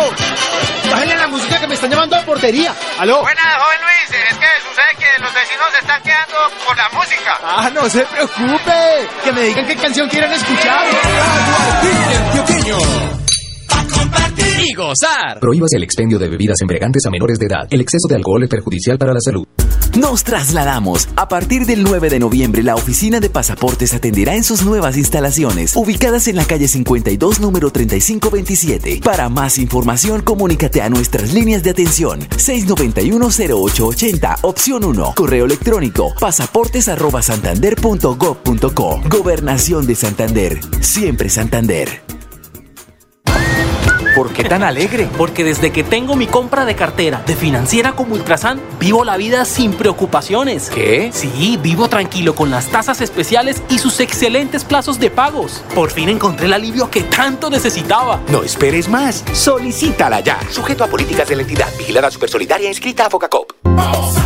¡Bájenle 0.92 1.16
la 1.16 1.28
música 1.28 1.60
que 1.60 1.68
me 1.68 1.76
están 1.76 1.90
llamando 1.92 2.16
a 2.16 2.22
portería! 2.22 2.74
¡Aló! 3.00 3.22
Buenas, 3.22 3.46
joven 3.46 3.80
Luis. 3.82 4.10
Es 4.30 4.38
que 4.38 4.48
sucede 4.68 4.96
que 4.98 5.22
los 5.22 5.34
vecinos 5.34 5.68
se 5.72 5.80
están 5.80 6.02
quedando 6.02 6.38
por 6.66 6.76
la 6.76 6.90
música. 6.90 7.40
¡Ah, 7.44 7.70
no 7.74 7.90
se 7.90 8.06
preocupe! 8.06 9.08
Que 9.24 9.32
me 9.32 9.42
digan 9.44 9.66
qué 9.68 9.76
canción 9.76 10.10
quieren 10.10 10.32
escuchar. 10.32 10.86
¡Aguardiente 10.86 12.16
antioqueño! 12.18 13.22
compartir 13.92 14.66
y 14.70 14.74
gozar. 14.74 15.40
Prohíbas 15.40 15.74
el 15.74 15.84
expendio 15.84 16.18
de 16.20 16.30
bebidas 16.30 16.62
embriagantes 16.62 17.06
a 17.06 17.10
menores 17.10 17.38
de 17.40 17.46
edad. 17.46 17.68
El 17.70 17.82
exceso 17.82 18.08
de 18.08 18.16
alcohol 18.16 18.44
es 18.44 18.50
perjudicial 18.50 18.98
para 18.98 19.14
la 19.14 19.20
salud. 19.20 19.46
Nos 19.98 20.24
trasladamos. 20.24 21.10
A 21.16 21.28
partir 21.28 21.66
del 21.66 21.82
9 21.84 22.10
de 22.10 22.20
noviembre, 22.20 22.62
la 22.64 22.76
oficina 22.76 23.20
de 23.20 23.30
pasaportes 23.30 23.94
atenderá 23.94 24.36
en 24.36 24.44
sus 24.44 24.64
nuevas 24.64 24.98
instalaciones, 24.98 25.76
ubicadas 25.76 26.28
en 26.28 26.38
la 26.38 26.46
calle 26.46 26.68
52, 26.68 27.40
número 27.40 27.72
3527. 27.72 29.02
Para 29.04 29.30
más 29.30 29.58
información, 29.58 30.22
comunícate 30.22 30.82
a 30.82 30.90
nuestras 30.90 31.34
líneas 31.34 31.64
de 31.64 31.72
atención 31.72 32.20
691-0880, 32.22 34.38
opción 34.42 34.84
1, 34.86 35.14
correo 35.16 35.46
electrónico 35.46 36.14
pasaportes@santander.gov.co. 36.20 39.02
Gobernación 39.10 39.88
de 39.88 39.96
Santander. 39.96 40.60
Siempre 40.82 41.30
Santander. 41.30 42.21
¿Por 44.16 44.34
qué 44.34 44.44
tan 44.44 44.62
alegre? 44.62 45.08
Porque 45.18 45.44
desde 45.44 45.72
que 45.72 45.84
tengo 45.84 46.16
mi 46.16 46.28
compra 46.28 46.66
de 46.66 46.76
cartera 46.76 47.24
de 47.26 47.36
financiera 47.36 47.94
como 47.94 48.16
Ultrasan, 48.16 48.60
vivo 48.80 49.06
la 49.06 49.16
vida 49.16 49.46
sin 49.46 49.74
preocupaciones. 49.74 50.70
¿Qué? 50.70 51.12
Sí, 51.14 51.58
vivo 51.62 51.88
tranquilo 51.88 52.36
con 52.36 52.52
las 52.52 52.68
tasas 52.68 53.00
especiales 53.00 53.64
y 53.70 53.80
sus 53.80 54.00
excelentes 54.02 54.66
plazos 54.66 55.00
de 55.00 55.10
pagos. 55.10 55.64
Por 55.74 55.92
fin 55.92 56.10
encontré 56.10 56.48
el 56.48 56.54
alivio 56.54 56.90
que 56.90 57.04
tanto 57.04 57.50
necesitaba. 57.50 58.20
No 58.28 58.44
esperes 58.44 58.90
más. 58.90 59.24
Solicítala 59.32 60.20
ya. 60.20 60.40
Sujeto 60.50 60.84
a 60.84 60.88
políticas 60.88 61.30
de 61.30 61.38
la 61.38 61.42
entidad. 61.44 61.68
Vigilada 61.78 62.12
Supersolidaria 62.12 62.68
inscrita 62.68 63.06
a 63.06 63.10
Focacop. 63.10 63.54
Vamos 63.64 64.21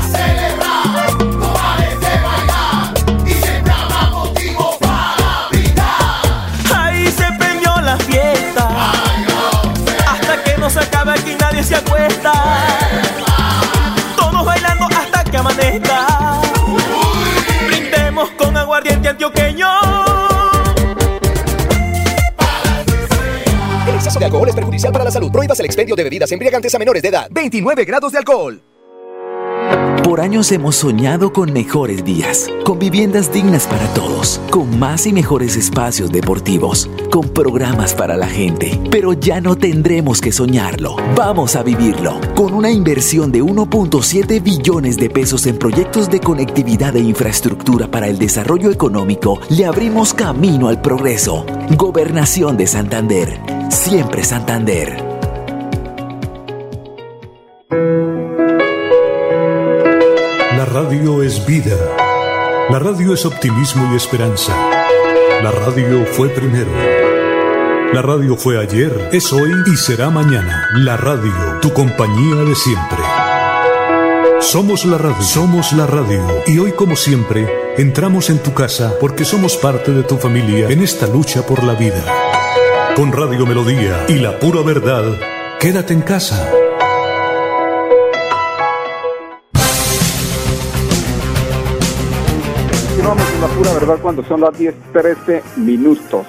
Prohíbas 25.56 25.60
el 25.60 25.66
expendio 25.66 25.96
de 25.96 26.04
bebidas 26.04 26.32
embriagantes 26.32 26.76
a 26.76 26.80
menores 26.80 27.02
de 27.02 27.10
edad. 27.10 27.28
29 27.32 27.86
grados 27.86 28.12
de 28.12 28.18
alcohol. 28.18 28.62
Por 30.04 30.22
años 30.22 30.52
hemos 30.52 30.76
soñado 30.76 31.34
con 31.34 31.52
mejores 31.52 32.04
días, 32.04 32.48
con 32.64 32.78
viviendas 32.78 33.34
dignas 33.34 33.66
para 33.66 33.88
todos, 33.96 34.40
con 34.52 34.78
más 34.78 35.08
y 35.08 35.14
mejores 35.14 35.56
espacios 35.56 36.12
deportivos, 36.12 36.88
con 37.10 37.30
programas 37.30 37.96
para 37.96 38.16
la 38.16 38.28
gente. 38.28 38.80
Pero 38.92 39.14
ya 39.14 39.42
no 39.42 39.56
tendremos 39.56 40.22
que 40.22 40.32
soñarlo, 40.32 40.96
vamos 41.16 41.56
a 41.56 41.64
vivirlo. 41.64 42.22
Con 42.36 42.54
una 42.54 42.70
inversión 42.70 43.32
de 43.32 43.42
1.7 43.42 44.44
billones 44.44 44.98
de 44.98 45.10
pesos 45.10 45.48
en 45.48 45.58
proyectos 45.58 46.10
de 46.12 46.20
conectividad 46.20 46.96
e 46.96 47.00
infraestructura 47.00 47.90
para 47.90 48.08
el 48.08 48.20
desarrollo 48.20 48.72
económico, 48.72 49.40
le 49.50 49.66
abrimos 49.66 50.14
camino 50.14 50.68
al 50.68 50.82
progreso. 50.82 51.48
Gobernación 51.76 52.58
de 52.58 52.68
Santander, 52.68 53.40
siempre 53.72 54.24
Santander. 54.24 55.05
Radio 61.06 61.22
es 61.22 61.46
vida. 61.46 61.78
La 62.72 62.80
radio 62.80 63.14
es 63.14 63.28
optimismo 63.28 63.94
y 63.94 63.96
esperanza. 63.96 64.56
La 65.44 65.52
radio 65.52 66.04
fue 66.04 66.30
primero. 66.30 66.72
La 67.94 68.02
radio 68.02 68.36
fue 68.36 68.60
ayer, 68.60 69.10
es 69.12 69.32
hoy 69.32 69.52
y 69.72 69.76
será 69.76 70.10
mañana. 70.10 70.68
La 70.74 70.98
radio, 70.98 71.60
tu 71.62 71.72
compañía 71.74 72.44
de 72.44 72.56
siempre. 72.56 72.98
Somos 74.40 74.84
la 74.86 74.98
radio, 74.98 75.22
somos 75.22 75.74
la 75.74 75.86
radio. 75.86 76.26
Y 76.48 76.58
hoy 76.58 76.72
como 76.72 76.96
siempre, 76.96 77.48
entramos 77.78 78.32
en 78.32 78.40
tu 78.40 78.56
casa 78.56 78.94
porque 79.00 79.26
somos 79.26 79.58
parte 79.58 79.92
de 79.92 80.02
tu 80.02 80.18
familia 80.18 80.70
en 80.70 80.82
esta 80.82 81.06
lucha 81.06 81.46
por 81.46 81.64
la 81.64 81.76
vida. 81.76 82.04
Con 82.96 83.12
Radio 83.12 83.46
Melodía 83.46 84.06
y 84.08 84.16
la 84.16 84.40
pura 84.40 84.64
verdad, 84.64 85.04
quédate 85.60 85.94
en 85.94 86.02
casa. 86.02 86.65
La 93.42 93.48
pura 93.48 93.74
verdad 93.74 94.02
cuando 94.02 94.24
son 94.24 94.42
las 94.42 94.60
10.13 94.60 95.58
minutos. 95.58 96.26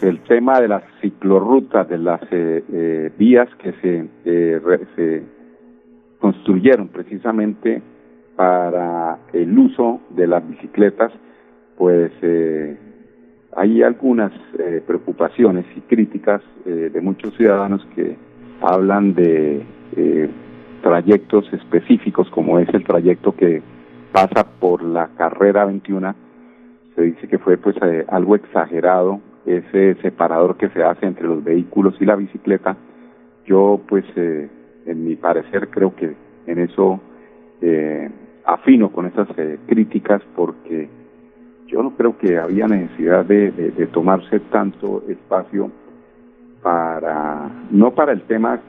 El 0.00 0.20
tema 0.20 0.60
de 0.60 0.68
las 0.68 0.84
ciclorrutas, 1.00 1.88
de 1.88 1.98
las 1.98 2.22
eh, 2.30 2.62
eh, 2.72 3.10
vías 3.18 3.48
que 3.56 3.72
se, 3.80 4.08
eh, 4.24 4.60
se 4.94 5.22
construyeron 6.20 6.88
precisamente 6.88 7.82
para 8.36 9.18
el 9.32 9.58
uso 9.58 10.00
de 10.10 10.28
las 10.28 10.48
bicicletas, 10.48 11.10
pues 11.76 12.12
hay 13.56 13.82
algunas 13.82 14.32
preocupaciones 14.86 15.64
y 15.76 15.80
críticas 15.80 16.40
de 16.64 17.00
muchos 17.00 17.34
ciudadanos 17.36 17.84
que 17.96 18.16
hablan 18.60 19.14
de 19.14 19.64
trayectos 20.82 21.52
específicos 21.52 22.30
como 22.30 22.60
es 22.60 22.68
el 22.72 22.84
trayecto 22.84 23.34
que 23.34 23.62
pasa 24.12 24.44
por 24.60 24.82
la 24.82 25.08
carrera 25.16 25.64
21, 25.64 26.14
se 26.94 27.02
dice 27.02 27.28
que 27.28 27.38
fue 27.38 27.56
pues 27.56 27.76
eh, 27.82 28.04
algo 28.08 28.34
exagerado 28.34 29.20
ese 29.46 29.94
separador 30.02 30.56
que 30.56 30.68
se 30.70 30.82
hace 30.82 31.06
entre 31.06 31.26
los 31.26 31.42
vehículos 31.42 31.94
y 32.00 32.04
la 32.04 32.16
bicicleta. 32.16 32.76
Yo 33.46 33.80
pues 33.88 34.04
eh, 34.16 34.48
en 34.86 35.04
mi 35.04 35.16
parecer 35.16 35.68
creo 35.70 35.94
que 35.94 36.14
en 36.46 36.58
eso 36.58 37.00
eh, 37.60 38.10
afino 38.44 38.90
con 38.90 39.06
esas 39.06 39.28
críticas 39.66 40.22
porque 40.34 40.88
yo 41.66 41.82
no 41.82 41.94
creo 41.96 42.16
que 42.18 42.38
había 42.38 42.66
necesidad 42.66 43.24
de, 43.24 43.50
tomarse 43.92 44.40
tanto 44.40 45.04
espacio 45.08 45.70
para, 46.62 47.50
no 47.70 47.94
para 47.94 48.12
el 48.12 48.22
tema 48.22 48.60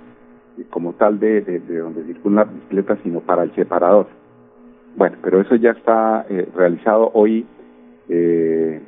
como 0.69 0.93
tal 0.93 1.19
de, 1.19 1.41
de 1.41 1.77
donde 1.77 2.03
circula 2.03 2.43
la 2.43 2.51
bicicleta, 2.51 2.97
sino 3.03 3.21
para 3.21 3.43
el 3.43 3.55
separador 3.55 4.07
bueno, 4.95 5.17
pero 5.21 5.41
eso 5.41 5.55
ya 5.55 5.71
está 5.71 6.25
eh, 6.29 6.47
realizado 6.55 7.11
hoy. 7.13 7.45
Eh, 8.09 8.81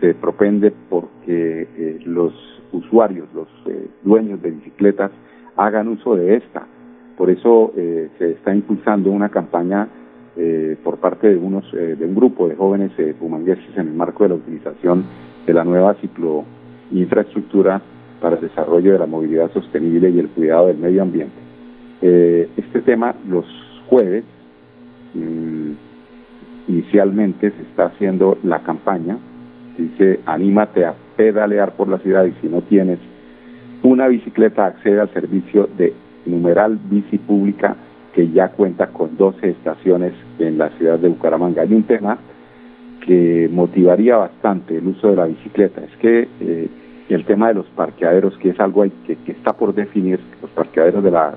se 0.00 0.14
propende 0.14 0.72
porque 0.90 1.68
eh, 1.76 2.00
los 2.04 2.32
usuarios, 2.72 3.28
los 3.34 3.48
dueños 4.02 4.42
de 4.42 4.50
bicicletas, 4.50 5.10
hagan 5.56 5.88
uso 5.88 6.16
de 6.16 6.36
esta. 6.36 6.66
Por 7.16 7.30
eso 7.30 7.72
se 7.76 8.32
está 8.32 8.52
impulsando 8.52 9.12
una 9.12 9.28
campaña 9.28 9.86
por 10.82 10.98
parte 10.98 11.28
de 11.28 11.36
unos 11.36 11.70
de 11.70 12.04
un 12.04 12.16
grupo 12.16 12.48
de 12.48 12.56
jóvenes 12.56 12.90
humangueses 13.20 13.70
en 13.76 13.86
el 13.86 13.94
marco 13.94 14.24
de 14.24 14.30
la 14.30 14.34
utilización 14.34 15.04
de 15.46 15.54
la 15.54 15.62
nueva 15.62 15.94
ciclo 16.00 16.44
infraestructura 16.90 17.80
para 18.20 18.34
el 18.34 18.42
desarrollo 18.42 18.94
de 18.94 18.98
la 18.98 19.06
movilidad 19.06 19.52
sostenible 19.52 20.10
y 20.10 20.18
el 20.18 20.28
cuidado 20.30 20.66
del 20.66 20.78
medio 20.78 21.02
ambiente. 21.02 21.36
este 22.02 22.80
tema 22.80 23.14
los 23.28 23.46
jueves 23.86 24.24
inicialmente 26.68 27.50
se 27.50 27.62
está 27.62 27.86
haciendo 27.86 28.38
la 28.42 28.60
campaña, 28.60 29.18
dice 29.78 30.20
anímate 30.26 30.84
a 30.84 30.94
pedalear 31.16 31.72
por 31.72 31.88
la 31.88 31.98
ciudad 31.98 32.24
y 32.24 32.32
si 32.40 32.48
no 32.48 32.62
tienes 32.62 32.98
una 33.82 34.08
bicicleta 34.08 34.66
accede 34.66 35.00
al 35.00 35.12
servicio 35.12 35.68
de 35.76 35.92
numeral 36.26 36.78
bici 36.90 37.18
pública 37.18 37.76
que 38.14 38.30
ya 38.30 38.48
cuenta 38.48 38.86
con 38.88 39.16
12 39.16 39.50
estaciones 39.50 40.14
en 40.38 40.56
la 40.56 40.70
ciudad 40.70 40.98
de 40.98 41.08
Bucaramanga. 41.08 41.62
Hay 41.62 41.74
un 41.74 41.82
tema 41.82 42.18
que 43.04 43.48
motivaría 43.52 44.16
bastante 44.16 44.78
el 44.78 44.86
uso 44.86 45.08
de 45.10 45.16
la 45.16 45.26
bicicleta, 45.26 45.82
es 45.82 45.96
que 45.98 46.28
eh, 46.40 46.68
el 47.10 47.24
tema 47.26 47.48
de 47.48 47.54
los 47.54 47.66
parqueaderos, 47.66 48.38
que 48.38 48.50
es 48.50 48.60
algo 48.60 48.84
que, 49.06 49.16
que 49.16 49.32
está 49.32 49.52
por 49.52 49.74
definir, 49.74 50.18
los 50.40 50.50
parqueaderos 50.52 51.04
de 51.04 51.10
las 51.10 51.34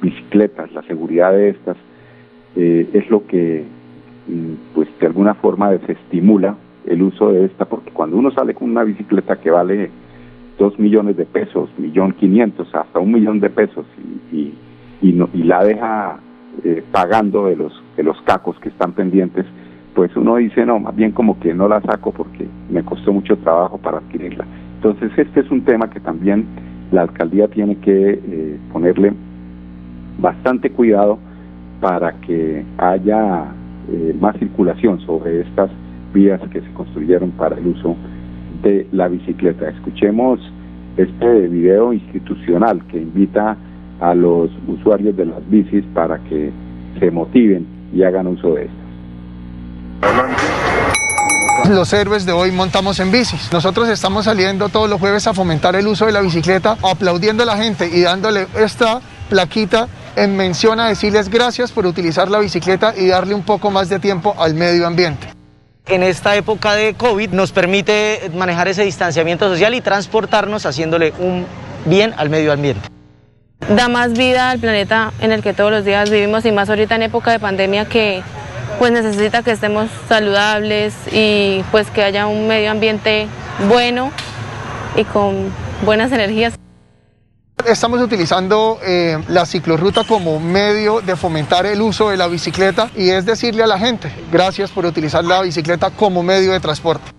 bicicletas, 0.00 0.72
la 0.72 0.82
seguridad 0.82 1.32
de 1.32 1.48
estas, 1.48 1.76
eh, 2.56 2.88
es 2.92 3.08
lo 3.10 3.26
que 3.26 3.64
mm, 4.28 4.74
pues 4.74 4.88
de 4.98 5.06
alguna 5.06 5.34
forma 5.34 5.70
desestimula 5.70 6.56
el 6.86 7.02
uso 7.02 7.32
de 7.32 7.44
esta, 7.46 7.64
porque 7.66 7.90
cuando 7.90 8.16
uno 8.16 8.30
sale 8.30 8.54
con 8.54 8.70
una 8.70 8.84
bicicleta 8.84 9.36
que 9.36 9.50
vale 9.50 9.90
dos 10.58 10.78
millones 10.78 11.16
de 11.16 11.24
pesos, 11.24 11.70
millón 11.78 12.12
quinientos, 12.12 12.74
hasta 12.74 12.98
un 12.98 13.12
millón 13.12 13.40
de 13.40 13.50
pesos, 13.50 13.86
y, 14.32 14.52
y, 15.00 15.12
no, 15.12 15.28
y 15.32 15.42
la 15.42 15.64
deja 15.64 16.20
eh, 16.64 16.82
pagando 16.90 17.46
de 17.46 17.56
los, 17.56 17.82
de 17.96 18.02
los 18.02 18.20
cacos 18.22 18.58
que 18.60 18.68
están 18.68 18.92
pendientes, 18.92 19.46
pues 19.94 20.14
uno 20.16 20.36
dice, 20.36 20.64
no, 20.66 20.78
más 20.78 20.94
bien 20.94 21.12
como 21.12 21.38
que 21.40 21.54
no 21.54 21.68
la 21.68 21.80
saco 21.80 22.12
porque 22.12 22.46
me 22.70 22.82
costó 22.84 23.12
mucho 23.12 23.36
trabajo 23.38 23.78
para 23.78 23.98
adquirirla. 23.98 24.44
Entonces 24.76 25.10
este 25.16 25.40
es 25.40 25.50
un 25.50 25.62
tema 25.62 25.90
que 25.90 26.00
también 26.00 26.46
la 26.92 27.02
alcaldía 27.02 27.48
tiene 27.48 27.76
que 27.76 28.12
eh, 28.12 28.58
ponerle 28.72 29.12
bastante 30.18 30.70
cuidado 30.70 31.18
para 31.80 32.12
que 32.20 32.64
haya 32.78 33.46
eh, 33.90 34.14
más 34.20 34.36
circulación 34.38 35.00
sobre 35.00 35.40
estas 35.40 35.70
vías 36.12 36.40
que 36.52 36.60
se 36.60 36.70
construyeron 36.72 37.30
para 37.32 37.56
el 37.56 37.66
uso 37.66 37.96
de 38.62 38.86
la 38.92 39.08
bicicleta. 39.08 39.68
Escuchemos 39.68 40.40
este 40.96 41.48
video 41.48 41.92
institucional 41.92 42.84
que 42.86 42.98
invita 42.98 43.56
a 44.00 44.14
los 44.14 44.50
usuarios 44.66 45.16
de 45.16 45.26
las 45.26 45.48
bicis 45.48 45.84
para 45.94 46.18
que 46.24 46.52
se 46.98 47.10
motiven 47.10 47.66
y 47.94 48.02
hagan 48.02 48.26
uso 48.26 48.54
de 48.54 48.64
esto. 48.64 48.74
Los 51.68 51.92
héroes 51.92 52.26
de 52.26 52.32
hoy 52.32 52.50
montamos 52.50 52.98
en 53.00 53.12
bicis. 53.12 53.50
Nosotros 53.52 53.88
estamos 53.88 54.24
saliendo 54.24 54.68
todos 54.70 54.88
los 54.90 54.98
jueves 54.98 55.26
a 55.26 55.34
fomentar 55.34 55.76
el 55.76 55.86
uso 55.86 56.06
de 56.06 56.12
la 56.12 56.20
bicicleta, 56.20 56.76
aplaudiendo 56.82 57.42
a 57.44 57.46
la 57.46 57.56
gente 57.56 57.88
y 57.92 58.00
dándole 58.02 58.46
esta 58.58 59.00
plaquita 59.28 59.86
en 60.16 60.36
mención 60.36 60.80
a 60.80 60.88
decirles 60.88 61.28
gracias 61.28 61.72
por 61.72 61.86
utilizar 61.86 62.28
la 62.28 62.38
bicicleta 62.38 62.94
y 62.96 63.06
darle 63.06 63.34
un 63.34 63.42
poco 63.42 63.70
más 63.70 63.88
de 63.88 63.98
tiempo 63.98 64.34
al 64.38 64.54
medio 64.54 64.86
ambiente. 64.86 65.28
En 65.86 66.02
esta 66.02 66.36
época 66.36 66.74
de 66.74 66.94
COVID 66.94 67.30
nos 67.30 67.52
permite 67.52 68.30
manejar 68.34 68.68
ese 68.68 68.84
distanciamiento 68.84 69.48
social 69.48 69.74
y 69.74 69.80
transportarnos 69.80 70.66
haciéndole 70.66 71.12
un 71.18 71.46
bien 71.84 72.14
al 72.16 72.30
medio 72.30 72.52
ambiente. 72.52 72.88
Da 73.68 73.88
más 73.88 74.12
vida 74.12 74.50
al 74.50 74.58
planeta 74.58 75.12
en 75.20 75.32
el 75.32 75.42
que 75.42 75.52
todos 75.52 75.70
los 75.70 75.84
días 75.84 76.10
vivimos 76.10 76.44
y 76.44 76.52
más 76.52 76.68
ahorita 76.68 76.96
en 76.96 77.02
época 77.02 77.30
de 77.30 77.38
pandemia 77.38 77.84
que 77.84 78.22
pues 78.78 78.92
necesita 78.92 79.42
que 79.42 79.50
estemos 79.50 79.90
saludables 80.08 80.94
y 81.12 81.62
pues 81.70 81.90
que 81.90 82.02
haya 82.02 82.26
un 82.26 82.48
medio 82.48 82.70
ambiente 82.70 83.26
bueno 83.68 84.10
y 84.96 85.04
con 85.04 85.52
buenas 85.84 86.10
energías. 86.12 86.54
Estamos 87.66 88.00
utilizando 88.00 88.78
eh, 88.82 89.18
la 89.28 89.44
ciclorruta 89.44 90.04
como 90.04 90.40
medio 90.40 91.00
de 91.00 91.16
fomentar 91.16 91.66
el 91.66 91.80
uso 91.80 92.10
de 92.10 92.16
la 92.16 92.26
bicicleta 92.26 92.90
y 92.96 93.10
es 93.10 93.26
decirle 93.26 93.62
a 93.62 93.66
la 93.66 93.78
gente, 93.78 94.10
gracias 94.30 94.70
por 94.70 94.86
utilizar 94.86 95.24
la 95.24 95.42
bicicleta 95.42 95.90
como 95.90 96.22
medio 96.22 96.52
de 96.52 96.60
transporte. 96.60 97.10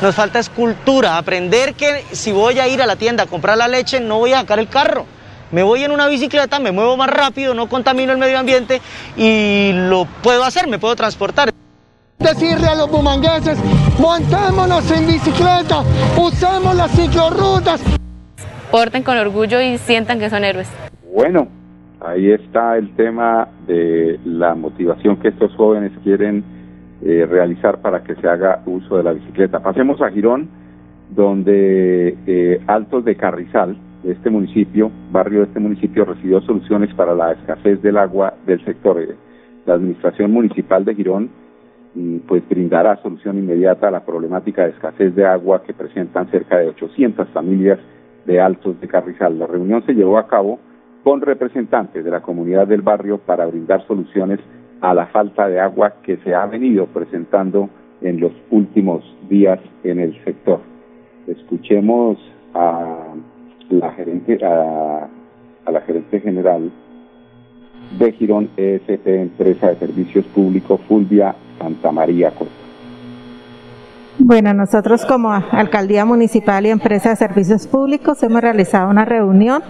Nos 0.00 0.14
falta 0.14 0.38
escultura, 0.38 1.18
aprender 1.18 1.74
que 1.74 2.04
si 2.12 2.32
voy 2.32 2.58
a 2.58 2.68
ir 2.68 2.82
a 2.82 2.86
la 2.86 2.96
tienda 2.96 3.24
a 3.24 3.26
comprar 3.26 3.58
la 3.58 3.68
leche 3.68 4.00
no 4.00 4.18
voy 4.18 4.32
a 4.32 4.40
sacar 4.40 4.58
el 4.58 4.68
carro 4.68 5.06
me 5.52 5.62
voy 5.62 5.84
en 5.84 5.92
una 5.92 6.08
bicicleta, 6.08 6.58
me 6.58 6.72
muevo 6.72 6.96
más 6.96 7.10
rápido, 7.10 7.54
no 7.54 7.68
contamino 7.68 8.12
el 8.12 8.18
medio 8.18 8.38
ambiente 8.38 8.80
y 9.16 9.72
lo 9.72 10.06
puedo 10.22 10.44
hacer, 10.44 10.66
me 10.66 10.78
puedo 10.78 10.96
transportar. 10.96 11.52
Decirle 12.18 12.68
a 12.68 12.74
los 12.74 12.90
bumangueses, 12.90 13.58
montémonos 13.98 14.90
en 14.90 15.06
bicicleta, 15.06 15.84
usemos 16.16 16.74
las 16.74 16.90
ciclorrutas. 16.92 17.80
Porten 18.72 19.02
con 19.02 19.18
orgullo 19.18 19.60
y 19.60 19.76
sientan 19.76 20.18
que 20.18 20.30
son 20.30 20.44
héroes. 20.44 20.66
Bueno, 21.14 21.46
ahí 22.00 22.30
está 22.30 22.78
el 22.78 22.96
tema 22.96 23.46
de 23.66 24.18
la 24.24 24.54
motivación 24.54 25.18
que 25.18 25.28
estos 25.28 25.54
jóvenes 25.56 25.92
quieren 26.02 26.42
eh, 27.02 27.26
realizar 27.28 27.82
para 27.82 28.02
que 28.02 28.14
se 28.14 28.26
haga 28.26 28.62
uso 28.64 28.96
de 28.96 29.02
la 29.02 29.12
bicicleta. 29.12 29.60
Pasemos 29.60 30.00
a 30.00 30.08
Girón, 30.08 30.48
donde 31.10 32.16
eh, 32.26 32.62
Altos 32.66 33.04
de 33.04 33.14
Carrizal, 33.14 33.76
este 34.04 34.30
municipio, 34.30 34.90
barrio 35.10 35.40
de 35.40 35.46
este 35.48 35.60
municipio, 35.60 36.06
recibió 36.06 36.40
soluciones 36.40 36.94
para 36.94 37.14
la 37.14 37.32
escasez 37.32 37.82
del 37.82 37.98
agua 37.98 38.32
del 38.46 38.64
sector. 38.64 39.02
Eh, 39.02 39.14
la 39.66 39.74
Administración 39.74 40.32
Municipal 40.32 40.82
de 40.86 40.94
Girón 40.94 41.30
pues 42.26 42.42
brindará 42.48 42.96
solución 43.02 43.36
inmediata 43.36 43.88
a 43.88 43.90
la 43.90 44.00
problemática 44.00 44.64
de 44.64 44.70
escasez 44.70 45.14
de 45.14 45.26
agua 45.26 45.62
que 45.62 45.74
presentan 45.74 46.30
cerca 46.30 46.56
de 46.56 46.68
800 46.68 47.28
familias 47.34 47.78
de 48.26 48.40
Altos 48.40 48.80
de 48.80 48.88
Carrizal. 48.88 49.38
La 49.38 49.46
reunión 49.46 49.84
se 49.86 49.94
llevó 49.94 50.18
a 50.18 50.26
cabo 50.26 50.58
con 51.02 51.20
representantes 51.20 52.04
de 52.04 52.10
la 52.10 52.20
comunidad 52.20 52.66
del 52.66 52.82
barrio 52.82 53.18
para 53.18 53.46
brindar 53.46 53.86
soluciones 53.86 54.40
a 54.80 54.94
la 54.94 55.06
falta 55.06 55.48
de 55.48 55.60
agua 55.60 55.94
que 56.02 56.16
se 56.18 56.34
ha 56.34 56.46
venido 56.46 56.86
presentando 56.86 57.68
en 58.00 58.20
los 58.20 58.32
últimos 58.50 59.04
días 59.28 59.60
en 59.84 60.00
el 60.00 60.22
sector. 60.24 60.60
Escuchemos 61.26 62.18
a 62.54 63.14
la 63.70 63.92
gerente 63.92 64.38
a, 64.44 65.08
la 65.70 65.80
gerente 65.82 66.20
general 66.20 66.70
de 67.98 68.12
Girón 68.12 68.50
ESP, 68.56 69.06
Empresa 69.06 69.68
de 69.68 69.76
Servicios 69.76 70.24
Públicos, 70.26 70.80
Fulvia 70.88 71.34
Santa 71.58 71.92
María 71.92 72.30
Costa. 72.30 72.61
Bueno, 74.18 74.52
nosotros 74.52 75.06
como 75.06 75.32
Alcaldía 75.32 76.04
Municipal 76.04 76.66
y 76.66 76.70
Empresa 76.70 77.10
de 77.10 77.16
Servicios 77.16 77.66
Públicos 77.66 78.22
hemos 78.22 78.42
realizado 78.42 78.90
una 78.90 79.06
reunión 79.06 79.62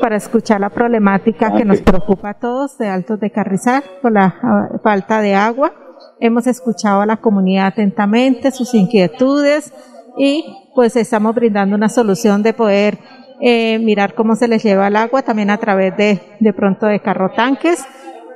para 0.00 0.16
escuchar 0.16 0.60
la 0.60 0.70
problemática 0.70 1.52
que 1.52 1.64
nos 1.64 1.80
preocupa 1.80 2.30
a 2.30 2.34
todos 2.34 2.78
de 2.78 2.88
Altos 2.88 3.18
de 3.18 3.30
Carrizal 3.30 3.82
por 4.00 4.12
la 4.12 4.36
ah, 4.42 4.78
falta 4.82 5.20
de 5.20 5.34
agua. 5.34 5.72
Hemos 6.20 6.46
escuchado 6.46 7.00
a 7.00 7.06
la 7.06 7.16
comunidad 7.16 7.66
atentamente, 7.66 8.52
sus 8.52 8.74
inquietudes 8.74 9.74
y 10.16 10.44
pues 10.74 10.94
estamos 10.94 11.34
brindando 11.34 11.74
una 11.74 11.88
solución 11.88 12.42
de 12.42 12.54
poder 12.54 12.98
eh, 13.40 13.78
mirar 13.80 14.14
cómo 14.14 14.36
se 14.36 14.48
les 14.48 14.62
lleva 14.62 14.86
el 14.86 14.96
agua 14.96 15.22
también 15.22 15.50
a 15.50 15.58
través 15.58 15.96
de, 15.96 16.20
de 16.38 16.52
pronto 16.52 16.86
de 16.86 17.00
carro 17.00 17.32
tanques 17.32 17.84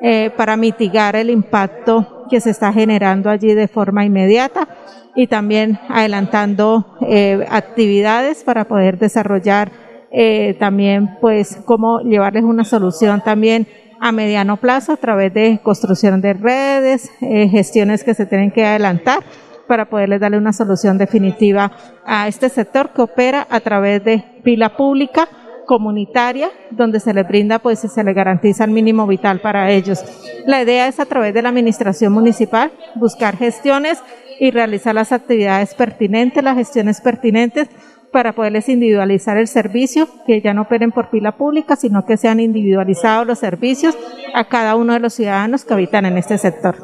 eh, 0.01 0.31
para 0.37 0.57
mitigar 0.57 1.14
el 1.14 1.31
impacto 1.31 2.13
que 2.29 2.41
se 2.41 2.51
está 2.51 2.73
generando 2.73 3.31
allí 3.31 3.55
de 3.55 3.69
forma 3.69 4.05
inmediata 4.05 4.69
y 5.15 5.27
también 5.27 5.79
adelantando 5.89 6.99
eh, 7.09 7.47
actividades 7.49 8.43
para 8.45 8.65
poder 8.65 8.99
desarrollar 8.99 9.71
eh, 10.11 10.55
también 10.59 11.19
pues 11.21 11.59
cómo 11.65 12.01
llevarles 12.01 12.45
una 12.45 12.65
solución 12.65 13.21
también 13.23 13.67
a 14.01 14.13
mediano 14.13 14.59
plazo 14.59 14.93
a 14.93 14.97
través 14.97 15.33
de 15.33 15.61
construcción 15.63 16.21
de 16.21 16.35
redes, 16.35 17.11
eh, 17.21 17.49
gestiones 17.49 18.05
que 18.05 18.15
se 18.15 18.27
tienen 18.27 18.51
que 18.51 18.65
adelantar 18.65 19.21
para 19.67 19.89
poderles 19.89 20.21
darle 20.21 20.39
una 20.39 20.53
solución 20.53 20.99
definitiva 20.99 21.73
a 22.05 22.29
este 22.29 22.49
sector 22.49 22.91
que 22.91 23.03
opera 23.03 23.47
a 23.49 23.61
través 23.61 24.05
de 24.05 24.25
pila 24.43 24.77
pública 24.77 25.29
comunitaria 25.66 26.50
donde 26.70 27.00
se 27.00 27.14
les 27.14 27.27
brinda 27.27 27.59
pues 27.59 27.81
se 27.81 28.05
les 28.05 28.14
garantiza 28.14 28.64
el 28.64 28.70
mínimo 28.70 29.07
vital 29.07 29.40
para 29.40 29.70
ellos. 29.70 30.05
La 30.46 30.62
idea 30.62 30.88
es 30.88 31.00
a 31.00 31.07
través 31.07 31.35
de 31.35 31.42
la 31.42 31.48
administración 31.48 32.12
municipal 32.12 32.72
buscar 32.94 33.37
gestiones 33.37 34.03
y 34.40 34.50
realizar 34.50 34.94
las 34.94 35.12
actividades 35.12 35.74
pertinentes, 35.74 36.42
las 36.42 36.57
gestiones 36.57 37.00
pertinentes 37.00 37.68
para 38.12 38.33
poderles 38.33 38.68
individualizar 38.68 39.37
el 39.37 39.48
servicio, 39.48 40.07
que 40.24 40.40
ya 40.40 40.55
no 40.55 40.62
operen 40.62 40.92
por 40.92 41.11
pila 41.11 41.33
pública, 41.33 41.74
sino 41.74 42.07
que 42.07 42.16
sean 42.16 42.38
individualizados 42.38 43.27
los 43.27 43.40
servicios 43.40 43.98
a 44.35 44.44
cada 44.44 44.77
uno 44.77 44.92
de 44.92 45.00
los 45.00 45.14
ciudadanos 45.14 45.64
que 45.64 45.74
habitan 45.74 46.07
en 46.07 46.18
este 46.18 46.38
sector. 46.38 46.77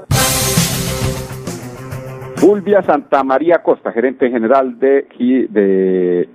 Fulvia 2.35 2.83
Santa 2.83 3.23
María 3.23 3.63
Costa, 3.63 3.93
gerente 3.93 4.29
general 4.29 4.79
de, 4.81 5.07
de 5.51 6.29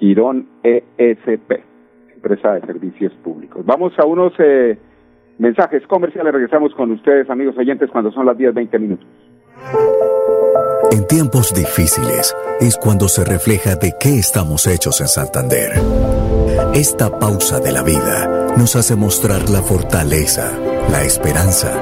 Girón 0.00 0.48
ESP, 0.64 1.73
empresa 2.24 2.54
de 2.54 2.60
servicios 2.62 3.12
públicos. 3.22 3.64
Vamos 3.64 3.92
a 3.98 4.04
unos 4.04 4.32
eh, 4.38 4.78
mensajes 5.38 5.86
comerciales, 5.86 6.32
regresamos 6.32 6.74
con 6.74 6.90
ustedes, 6.92 7.28
amigos 7.28 7.56
oyentes, 7.58 7.90
cuando 7.90 8.10
son 8.12 8.26
las 8.26 8.36
10, 8.36 8.54
20 8.54 8.78
minutos. 8.78 9.06
En 10.92 11.06
tiempos 11.06 11.52
difíciles 11.54 12.34
es 12.60 12.76
cuando 12.76 13.08
se 13.08 13.24
refleja 13.24 13.76
de 13.76 13.92
qué 14.00 14.18
estamos 14.18 14.66
hechos 14.66 15.00
en 15.00 15.08
Santander. 15.08 15.72
Esta 16.74 17.18
pausa 17.18 17.60
de 17.60 17.72
la 17.72 17.82
vida 17.82 18.54
nos 18.56 18.76
hace 18.76 18.96
mostrar 18.96 19.48
la 19.50 19.60
fortaleza 19.60 20.52
la 20.90 21.02
esperanza, 21.02 21.72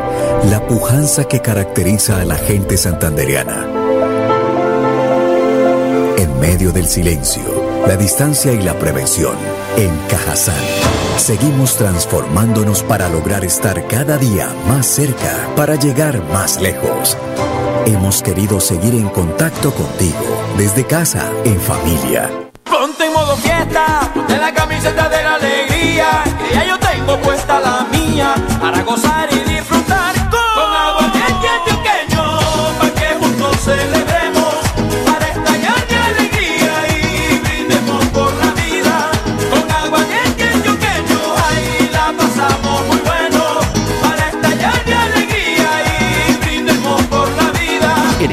la 0.51 0.67
pujanza 0.67 1.27
que 1.27 1.41
caracteriza 1.41 2.21
a 2.21 2.25
la 2.25 2.37
gente 2.37 2.77
santanderiana. 2.77 3.67
En 6.19 6.41
medio 6.41 6.73
del 6.73 6.87
silencio, 6.87 7.43
la 7.87 7.97
distancia 7.97 8.53
y 8.53 8.63
la 8.63 8.75
prevención, 8.75 9.35
en 9.77 9.97
Cajazán, 10.09 10.55
seguimos 11.17 11.77
transformándonos 11.77 12.83
para 12.83 13.09
lograr 13.09 13.45
estar 13.45 13.87
cada 13.89 14.19
día 14.19 14.49
más 14.69 14.87
cerca, 14.87 15.49
para 15.57 15.77
llegar 15.77 16.23
más 16.33 16.61
lejos. 16.61 17.17
Hemos 17.87 18.23
querido 18.23 18.61
seguir 18.61 18.95
en 18.95 19.09
contacto 19.09 19.73
contigo, 19.73 20.19
desde 20.57 20.85
casa, 20.87 21.31
en 21.45 21.61
familia. 21.61 22.31
Ponte 22.65 23.07
en 23.07 23.13
modo 23.13 23.37
fiesta, 23.37 24.13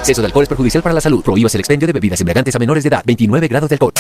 exceso 0.10 0.22
de 0.22 0.28
alcohol 0.28 0.44
es 0.44 0.50
perjudicial 0.50 0.82
para 0.82 0.94
la 0.94 1.02
salud. 1.02 1.24
Prohíbas 1.24 1.54
el 1.54 1.62
expendio 1.62 1.86
de 1.86 1.94
bebidas 1.94 2.20
embriagantes 2.20 2.56
a 2.56 2.60
menores 2.60 2.84
de 2.84 2.90
edad. 2.90 3.04
29 3.06 3.48
grados 3.48 3.70
de 3.70 3.76
alcohol. 3.76 3.94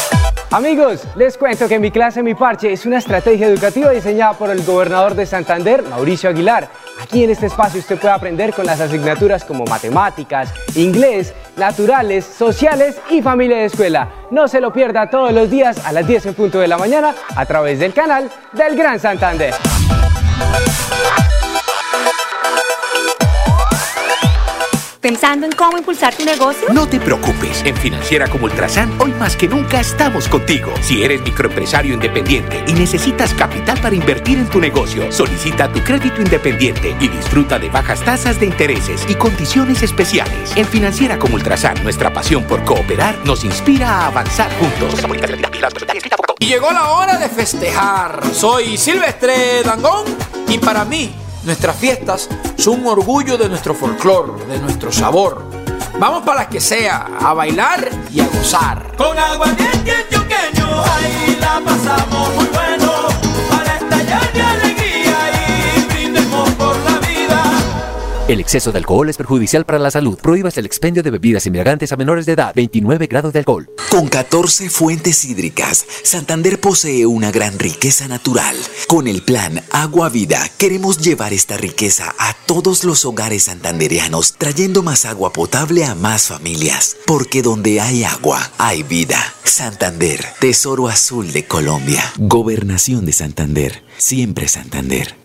Amigos, 0.51 1.03
les 1.15 1.37
cuento 1.37 1.67
que 1.67 1.77
mi 1.77 1.91
clase 1.91 2.23
Mi 2.23 2.33
Parche 2.33 2.73
es 2.73 2.85
una 2.87 2.97
estrategia 2.97 3.47
educativa 3.47 3.91
diseñada 3.91 4.33
por 4.33 4.49
el 4.49 4.63
gobernador 4.63 5.13
de 5.13 5.27
Santander, 5.27 5.83
Mauricio 5.83 6.29
Aguilar. 6.29 6.69
Aquí 6.99 7.23
en 7.23 7.29
este 7.29 7.45
espacio 7.45 7.79
usted 7.79 7.99
puede 7.99 8.13
aprender 8.13 8.53
con 8.53 8.65
las 8.65 8.79
asignaturas 8.81 9.45
como 9.45 9.65
matemáticas, 9.65 10.51
inglés, 10.75 11.35
naturales, 11.55 12.25
sociales 12.25 12.99
y 13.11 13.21
familia 13.21 13.57
de 13.57 13.65
escuela. 13.65 14.09
No 14.31 14.47
se 14.47 14.59
lo 14.59 14.73
pierda 14.73 15.09
todos 15.11 15.31
los 15.31 15.51
días 15.51 15.85
a 15.85 15.91
las 15.91 16.07
10 16.07 16.27
en 16.27 16.33
punto 16.33 16.59
de 16.59 16.67
la 16.67 16.79
mañana 16.79 17.13
a 17.35 17.45
través 17.45 17.77
del 17.77 17.93
canal 17.93 18.29
del 18.53 18.75
Gran 18.75 18.99
Santander. 18.99 19.53
¿Pensando 25.29 25.45
en 25.45 25.55
cómo 25.55 25.77
impulsar 25.77 26.15
tu 26.15 26.25
negocio? 26.25 26.69
No 26.73 26.89
te 26.89 26.99
preocupes, 26.99 27.61
en 27.63 27.77
Financiera 27.77 28.27
como 28.27 28.45
Ultrasan 28.45 28.91
hoy 28.99 29.11
más 29.11 29.35
que 29.35 29.47
nunca 29.47 29.79
estamos 29.79 30.27
contigo. 30.27 30.73
Si 30.81 31.03
eres 31.03 31.21
microempresario 31.21 31.93
independiente 31.93 32.63
y 32.65 32.73
necesitas 32.73 33.35
capital 33.35 33.79
para 33.79 33.93
invertir 33.93 34.39
en 34.39 34.49
tu 34.49 34.59
negocio, 34.59 35.11
solicita 35.11 35.71
tu 35.71 35.83
crédito 35.83 36.19
independiente 36.19 36.95
y 36.99 37.09
disfruta 37.09 37.59
de 37.59 37.69
bajas 37.69 38.03
tasas 38.03 38.39
de 38.39 38.47
intereses 38.47 39.05
y 39.07 39.13
condiciones 39.13 39.83
especiales. 39.83 40.51
En 40.55 40.65
Financiera 40.65 41.19
como 41.19 41.35
Ultrasan, 41.35 41.83
nuestra 41.83 42.11
pasión 42.11 42.43
por 42.45 42.63
cooperar 42.63 43.15
nos 43.23 43.43
inspira 43.43 43.87
a 43.87 44.07
avanzar 44.07 44.49
juntos. 44.57 44.95
Y 46.39 46.47
llegó 46.47 46.71
la 46.71 46.89
hora 46.89 47.19
de 47.19 47.29
festejar. 47.29 48.19
Soy 48.33 48.77
Silvestre 48.79 49.61
Dangón 49.61 50.05
y 50.47 50.57
para 50.57 50.85
mí 50.85 51.13
nuestras 51.49 51.77
fiestas 51.77 52.29
son 52.57 52.81
un 52.81 52.85
orgullo 52.85 53.35
de 53.35 53.49
nuestro 53.49 53.73
folclor, 53.73 54.45
de 54.45 54.59
nuestro 54.59 54.91
sabor. 54.91 55.49
Vamos 55.97 56.21
para 56.21 56.41
las 56.41 56.47
que 56.47 56.61
sea, 56.61 57.07
a 57.19 57.33
bailar 57.33 57.89
y 58.13 58.19
a 58.19 58.27
gozar. 58.27 58.95
Con 58.95 59.17
agua 59.17 59.47
antioqueño, 59.47 60.83
ahí 60.83 61.37
la 61.41 61.59
pasamos 61.65 62.35
muy 62.35 62.45
bueno, 62.45 62.91
para 63.49 63.77
estallar 63.77 64.68
El 68.29 68.39
exceso 68.39 68.71
de 68.71 68.77
alcohol 68.77 69.09
es 69.09 69.17
perjudicial 69.17 69.65
para 69.65 69.79
la 69.79 69.89
salud. 69.89 70.15
Prohíbas 70.19 70.55
el 70.59 70.67
expendio 70.67 71.01
de 71.01 71.09
bebidas 71.09 71.47
embriagantes 71.47 71.91
a 71.91 71.97
menores 71.97 72.27
de 72.27 72.33
edad. 72.33 72.53
29 72.53 73.07
grados 73.07 73.33
de 73.33 73.39
alcohol. 73.39 73.71
Con 73.89 74.07
14 74.07 74.69
fuentes 74.69 75.25
hídricas, 75.25 75.83
Santander 76.03 76.59
posee 76.59 77.07
una 77.07 77.31
gran 77.31 77.57
riqueza 77.57 78.07
natural. 78.07 78.55
Con 78.87 79.07
el 79.07 79.23
plan 79.23 79.63
Agua 79.71 80.09
Vida, 80.09 80.47
queremos 80.59 80.99
llevar 80.99 81.33
esta 81.33 81.57
riqueza 81.57 82.13
a 82.19 82.35
todos 82.45 82.83
los 82.83 83.03
hogares 83.03 83.45
santanderianos, 83.45 84.35
trayendo 84.37 84.83
más 84.83 85.05
agua 85.05 85.33
potable 85.33 85.83
a 85.85 85.95
más 85.95 86.27
familias. 86.27 86.97
Porque 87.07 87.41
donde 87.41 87.81
hay 87.81 88.03
agua, 88.03 88.51
hay 88.59 88.83
vida. 88.83 89.17
Santander, 89.43 90.23
Tesoro 90.39 90.87
Azul 90.87 91.31
de 91.31 91.47
Colombia. 91.47 92.03
Gobernación 92.19 93.07
de 93.07 93.13
Santander. 93.13 93.83
Siempre 93.97 94.47
Santander. 94.47 95.15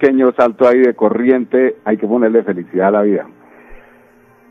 Pequeño 0.00 0.32
salto 0.32 0.66
ahí 0.66 0.78
de 0.78 0.94
corriente, 0.94 1.76
hay 1.84 1.98
que 1.98 2.06
ponerle 2.06 2.42
felicidad 2.42 2.88
a 2.88 2.90
la 2.90 3.02
vida. 3.02 3.26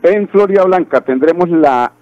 En 0.02 0.28
Florida 0.28 0.64
Blanca 0.64 1.00
tendremos 1.00 1.50
la 1.50 1.92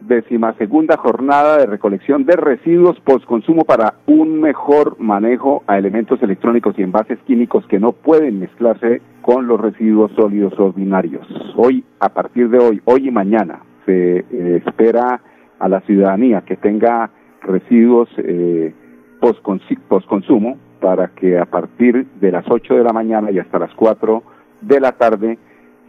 decimasegunda 0.00 0.98
jornada 0.98 1.56
de 1.56 1.66
recolección 1.66 2.26
de 2.26 2.36
residuos 2.36 3.00
postconsumo 3.00 3.64
para 3.64 3.94
un 4.06 4.38
mejor 4.38 5.00
manejo 5.00 5.64
a 5.66 5.78
elementos 5.78 6.22
electrónicos 6.22 6.78
y 6.78 6.82
envases 6.82 7.18
químicos 7.26 7.66
que 7.68 7.80
no 7.80 7.92
pueden 7.92 8.38
mezclarse 8.38 9.00
con 9.22 9.46
los 9.46 9.58
residuos 9.58 10.12
sólidos 10.12 10.52
ordinarios. 10.58 11.26
Hoy, 11.56 11.84
a 12.00 12.10
partir 12.10 12.50
de 12.50 12.58
hoy, 12.58 12.82
hoy 12.84 13.08
y 13.08 13.10
mañana, 13.10 13.60
se 13.86 14.18
eh, 14.18 14.62
espera 14.66 15.22
a 15.58 15.68
la 15.70 15.80
ciudadanía 15.82 16.42
que 16.42 16.56
tenga 16.56 17.10
residuos 17.40 18.10
eh, 18.18 18.74
postconsumo 19.88 20.58
para 20.84 21.08
que 21.16 21.38
a 21.38 21.46
partir 21.46 22.06
de 22.20 22.30
las 22.30 22.44
8 22.46 22.74
de 22.74 22.84
la 22.84 22.92
mañana 22.92 23.30
y 23.30 23.38
hasta 23.38 23.58
las 23.58 23.72
4 23.74 24.22
de 24.60 24.80
la 24.80 24.92
tarde 24.92 25.38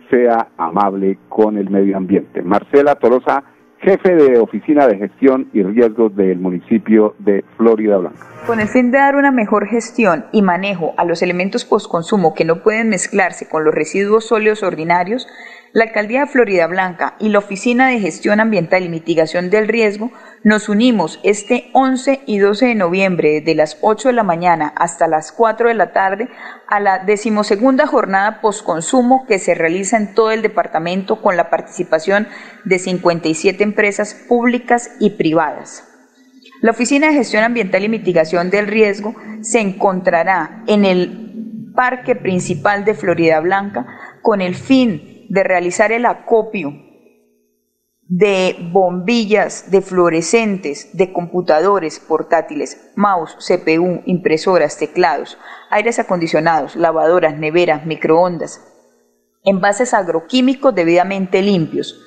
sea 0.10 0.48
amable 0.56 1.18
con 1.28 1.58
el 1.58 1.70
medio 1.70 1.98
ambiente. 1.98 2.42
Marcela 2.42 2.96
Tolosa, 2.96 3.44
jefe 3.80 4.16
de 4.16 4.40
Oficina 4.40 4.88
de 4.88 4.98
Gestión 4.98 5.50
y 5.52 5.64
Riesgos 5.64 6.16
del 6.16 6.40
municipio 6.40 7.14
de 7.20 7.44
Florida 7.58 7.98
Blanca. 7.98 8.26
Con 8.48 8.62
el 8.62 8.70
fin 8.70 8.90
de 8.92 9.00
dar 9.00 9.18
una 9.18 9.32
mejor 9.32 9.68
gestión 9.68 10.28
y 10.32 10.42
manejo 10.42 10.94
a 10.96 11.04
los 11.04 11.22
elementos 11.22 11.66
postconsumo 11.66 12.34
que 12.34 12.46
no 12.46 12.64
pueden 12.64 12.88
mezclarse 12.88 13.50
con 13.50 13.66
los 13.66 13.76
residuos 13.76 14.26
sólidos 14.26 14.64
ordinarios, 14.64 15.28
la 15.74 15.84
Alcaldía 15.84 16.22
de 16.22 16.28
Florida 16.28 16.68
Blanca 16.68 17.16
y 17.20 17.28
la 17.28 17.40
Oficina 17.40 17.90
de 17.90 18.00
Gestión 18.00 18.40
Ambiental 18.40 18.86
y 18.86 18.88
Mitigación 18.88 19.50
del 19.50 19.68
Riesgo 19.68 20.12
nos 20.46 20.70
unimos 20.70 21.20
este 21.24 21.72
11 21.74 22.22
y 22.28 22.38
12 22.38 22.68
de 22.68 22.76
noviembre 22.76 23.32
desde 23.40 23.56
las 23.56 23.80
8 23.82 24.10
de 24.10 24.14
la 24.14 24.22
mañana 24.22 24.72
hasta 24.76 25.08
las 25.08 25.32
4 25.32 25.70
de 25.70 25.74
la 25.74 25.92
tarde 25.92 26.30
a 26.68 26.80
la 26.80 27.00
decimosegunda 27.00 27.88
jornada 27.88 28.42
postconsumo 28.42 29.26
que 29.26 29.40
se 29.40 29.56
realiza 29.56 29.98
en 29.98 30.14
todo 30.14 30.30
el 30.30 30.44
departamento 30.44 31.20
con 31.20 31.36
la 31.36 31.50
participación 31.50 32.28
de 32.64 32.78
57 32.78 33.64
empresas 33.64 34.14
públicas 34.14 34.92
y 35.00 35.10
privadas. 35.10 35.84
La 36.62 36.72
Oficina 36.72 37.08
de 37.08 37.14
Gestión 37.16 37.44
Ambiental 37.44 37.84
y 37.84 37.90
Mitigación 37.90 38.52
del 38.52 38.68
Riesgo 38.68 39.16
se 39.42 39.62
encontrará 39.62 40.64
en 40.68 40.86
el 40.86 41.72
Parque 41.76 42.16
Principal 42.16 42.86
de 42.86 42.94
Florida 42.94 43.40
Blanca 43.40 43.88
con 44.22 44.42
el 44.42 44.54
fin 44.54 45.26
de 45.28 45.44
realizar 45.44 45.92
el 45.92 46.06
acopio 46.06 46.85
de 48.08 48.56
bombillas, 48.72 49.72
de 49.72 49.82
fluorescentes, 49.82 50.96
de 50.96 51.12
computadores 51.12 52.00
portátiles, 52.00 52.92
mouse, 52.96 53.36
CPU, 53.38 54.04
impresoras, 54.06 54.78
teclados, 54.78 55.38
aires 55.72 55.98
acondicionados, 55.98 56.76
lavadoras, 56.76 57.38
neveras, 57.38 57.86
microondas, 57.86 58.62
envases 59.44 59.94
agroquímicos 59.94 60.76
debidamente 60.76 61.42
limpios, 61.42 62.00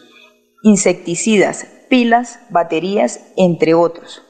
insecticidas, 0.63 1.67
pilas, 1.89 2.41
baterías, 2.51 3.21
entre 3.37 3.75
otros. 3.75 4.28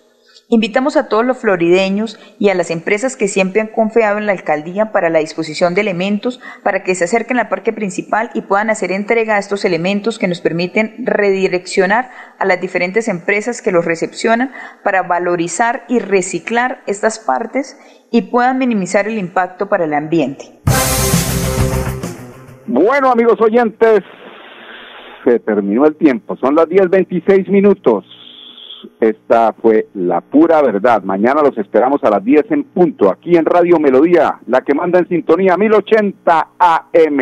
Invitamos 0.51 0.97
a 0.97 1.11
todos 1.11 1.27
los 1.27 1.37
florideños 1.37 2.19
y 2.39 2.49
a 2.49 2.55
las 2.55 2.71
empresas 2.71 3.17
que 3.17 3.29
siempre 3.29 3.61
han 3.61 3.67
confiado 3.67 4.17
en 4.17 4.25
la 4.25 4.33
alcaldía 4.33 4.93
para 4.93 5.11
la 5.11 5.19
disposición 5.19 5.75
de 5.75 5.83
elementos 5.83 6.41
para 6.65 6.83
que 6.83 6.95
se 6.95 7.05
acerquen 7.05 7.39
al 7.39 7.51
parque 7.51 7.75
principal 7.75 8.31
y 8.33 8.41
puedan 8.41 8.71
hacer 8.71 8.91
entrega 8.91 9.37
a 9.37 9.39
estos 9.39 9.67
elementos 9.67 10.19
que 10.19 10.27
nos 10.27 10.41
permiten 10.41 11.05
redireccionar 11.05 12.09
a 12.39 12.47
las 12.47 12.63
diferentes 12.63 13.09
empresas 13.09 13.61
que 13.61 13.73
los 13.73 13.85
recepcionan 13.85 14.53
para 14.83 15.03
valorizar 15.03 15.85
y 15.87 15.99
reciclar 15.99 16.81
estas 16.87 17.19
partes 17.19 17.79
y 18.11 18.23
puedan 18.23 18.57
minimizar 18.57 19.07
el 19.07 19.19
impacto 19.19 19.69
para 19.69 19.85
el 19.85 19.93
ambiente. 19.93 20.47
Bueno, 22.67 23.11
amigos 23.11 23.39
oyentes, 23.39 24.01
se 25.27 25.41
terminó 25.41 25.85
el 25.85 25.95
tiempo. 25.97 26.39
Son 26.39 26.55
las 26.55 26.69
10.26 26.69 27.51
minutos. 27.51 28.07
Esta 29.01 29.53
fue 29.53 29.89
la 29.95 30.21
pura 30.21 30.63
verdad. 30.63 31.03
Mañana 31.03 31.43
los 31.43 31.57
esperamos 31.59 32.03
a 32.05 32.11
las 32.11 32.25
10 32.25 32.51
en 32.51 32.65
punto, 32.65 33.11
aquí 33.11 33.37
en 33.37 33.45
Radio 33.45 33.79
Melodía, 33.79 34.39
la 34.47 34.63
que 34.63 34.75
manda 34.75 34.99
en 34.99 35.09
sintonía 35.09 35.57
1080 35.57 36.49
AM. 36.59 37.19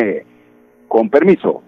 Con 0.88 1.10
permiso. 1.10 1.62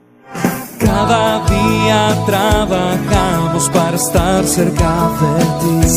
Cada 0.79 1.45
día 1.47 2.15
trabajamos 2.25 3.69
para 3.71 3.97
estar 3.97 4.45
cerca 4.45 5.11
de 5.21 5.45
ti. 5.61 5.89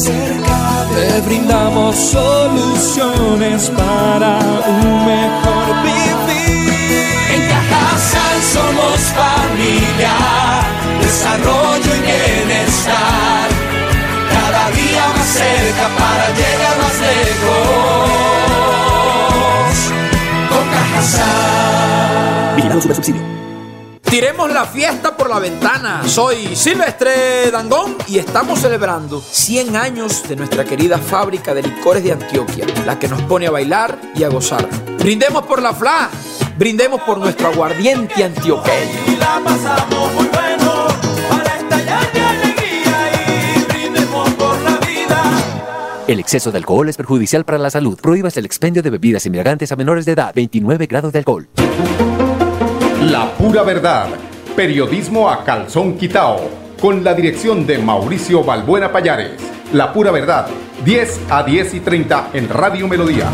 Te 0.93 1.21
brindamos 1.21 1.95
soluciones 1.95 3.69
para 3.69 4.39
un 4.67 5.05
mejor 5.05 5.83
vivir. 5.83 6.71
En 7.33 7.41
Cajasal 7.47 8.41
somos 8.41 8.99
familia, 9.15 10.13
desarrollo 10.99 11.95
y 11.95 12.01
bienestar. 12.01 13.00
Vigilado 22.61 22.81
Super 22.81 22.95
Subsidio. 22.95 23.21
Tiremos 24.03 24.51
la 24.51 24.65
fiesta 24.65 25.17
por 25.17 25.29
la 25.29 25.39
ventana. 25.39 26.03
Soy 26.05 26.55
Silvestre 26.55 27.49
Dangón 27.49 27.95
y 28.07 28.19
estamos 28.19 28.59
celebrando 28.59 29.19
100 29.19 29.75
años 29.75 30.27
de 30.29 30.35
nuestra 30.35 30.63
querida 30.63 30.99
fábrica 30.99 31.55
de 31.55 31.63
licores 31.63 32.03
de 32.03 32.11
Antioquia, 32.11 32.67
la 32.85 32.99
que 32.99 33.07
nos 33.07 33.21
pone 33.23 33.47
a 33.47 33.51
bailar 33.51 33.97
y 34.13 34.23
a 34.23 34.29
gozar. 34.29 34.67
Brindemos 34.99 35.43
por 35.47 35.59
la 35.61 35.73
FLA, 35.73 36.09
brindemos 36.57 37.01
por 37.01 37.17
nuestro 37.17 37.47
aguardiente 37.47 38.23
antioqueño. 38.23 38.99
Y 39.07 39.15
la 39.15 39.41
pasamos 39.43 40.13
muy 40.13 40.27
bueno 40.27 40.87
para 41.29 41.57
estallar 41.57 42.13
de 42.13 42.21
alegría 42.21 43.55
y 43.55 43.63
brindemos 43.63 44.29
por 44.33 44.59
la 44.61 44.77
vida. 44.85 45.23
El 46.07 46.19
exceso 46.19 46.51
de 46.51 46.59
alcohol 46.59 46.89
es 46.89 46.97
perjudicial 46.97 47.43
para 47.43 47.57
la 47.57 47.71
salud. 47.71 47.97
Prohíbas 47.99 48.37
el 48.37 48.45
expendio 48.45 48.83
de 48.83 48.91
bebidas 48.91 49.25
embriagantes 49.25 49.71
a 49.71 49.75
menores 49.75 50.05
de 50.05 50.11
edad. 50.11 50.31
29 50.35 50.85
grados 50.85 51.11
de 51.11 51.19
alcohol. 51.19 51.47
La 53.11 53.29
pura 53.33 53.63
verdad. 53.63 54.07
Periodismo 54.55 55.29
a 55.29 55.43
calzón 55.43 55.97
quitao. 55.97 56.49
Con 56.79 57.03
la 57.03 57.13
dirección 57.13 57.67
de 57.67 57.77
Mauricio 57.77 58.41
Balbuena 58.41 58.89
Payares. 58.89 59.33
La 59.73 59.91
pura 59.91 60.11
verdad. 60.11 60.47
10 60.85 61.19
a 61.29 61.43
10 61.43 61.73
y 61.73 61.79
30 61.81 62.29
en 62.31 62.47
Radio 62.47 62.87
Melodía. 62.87 63.29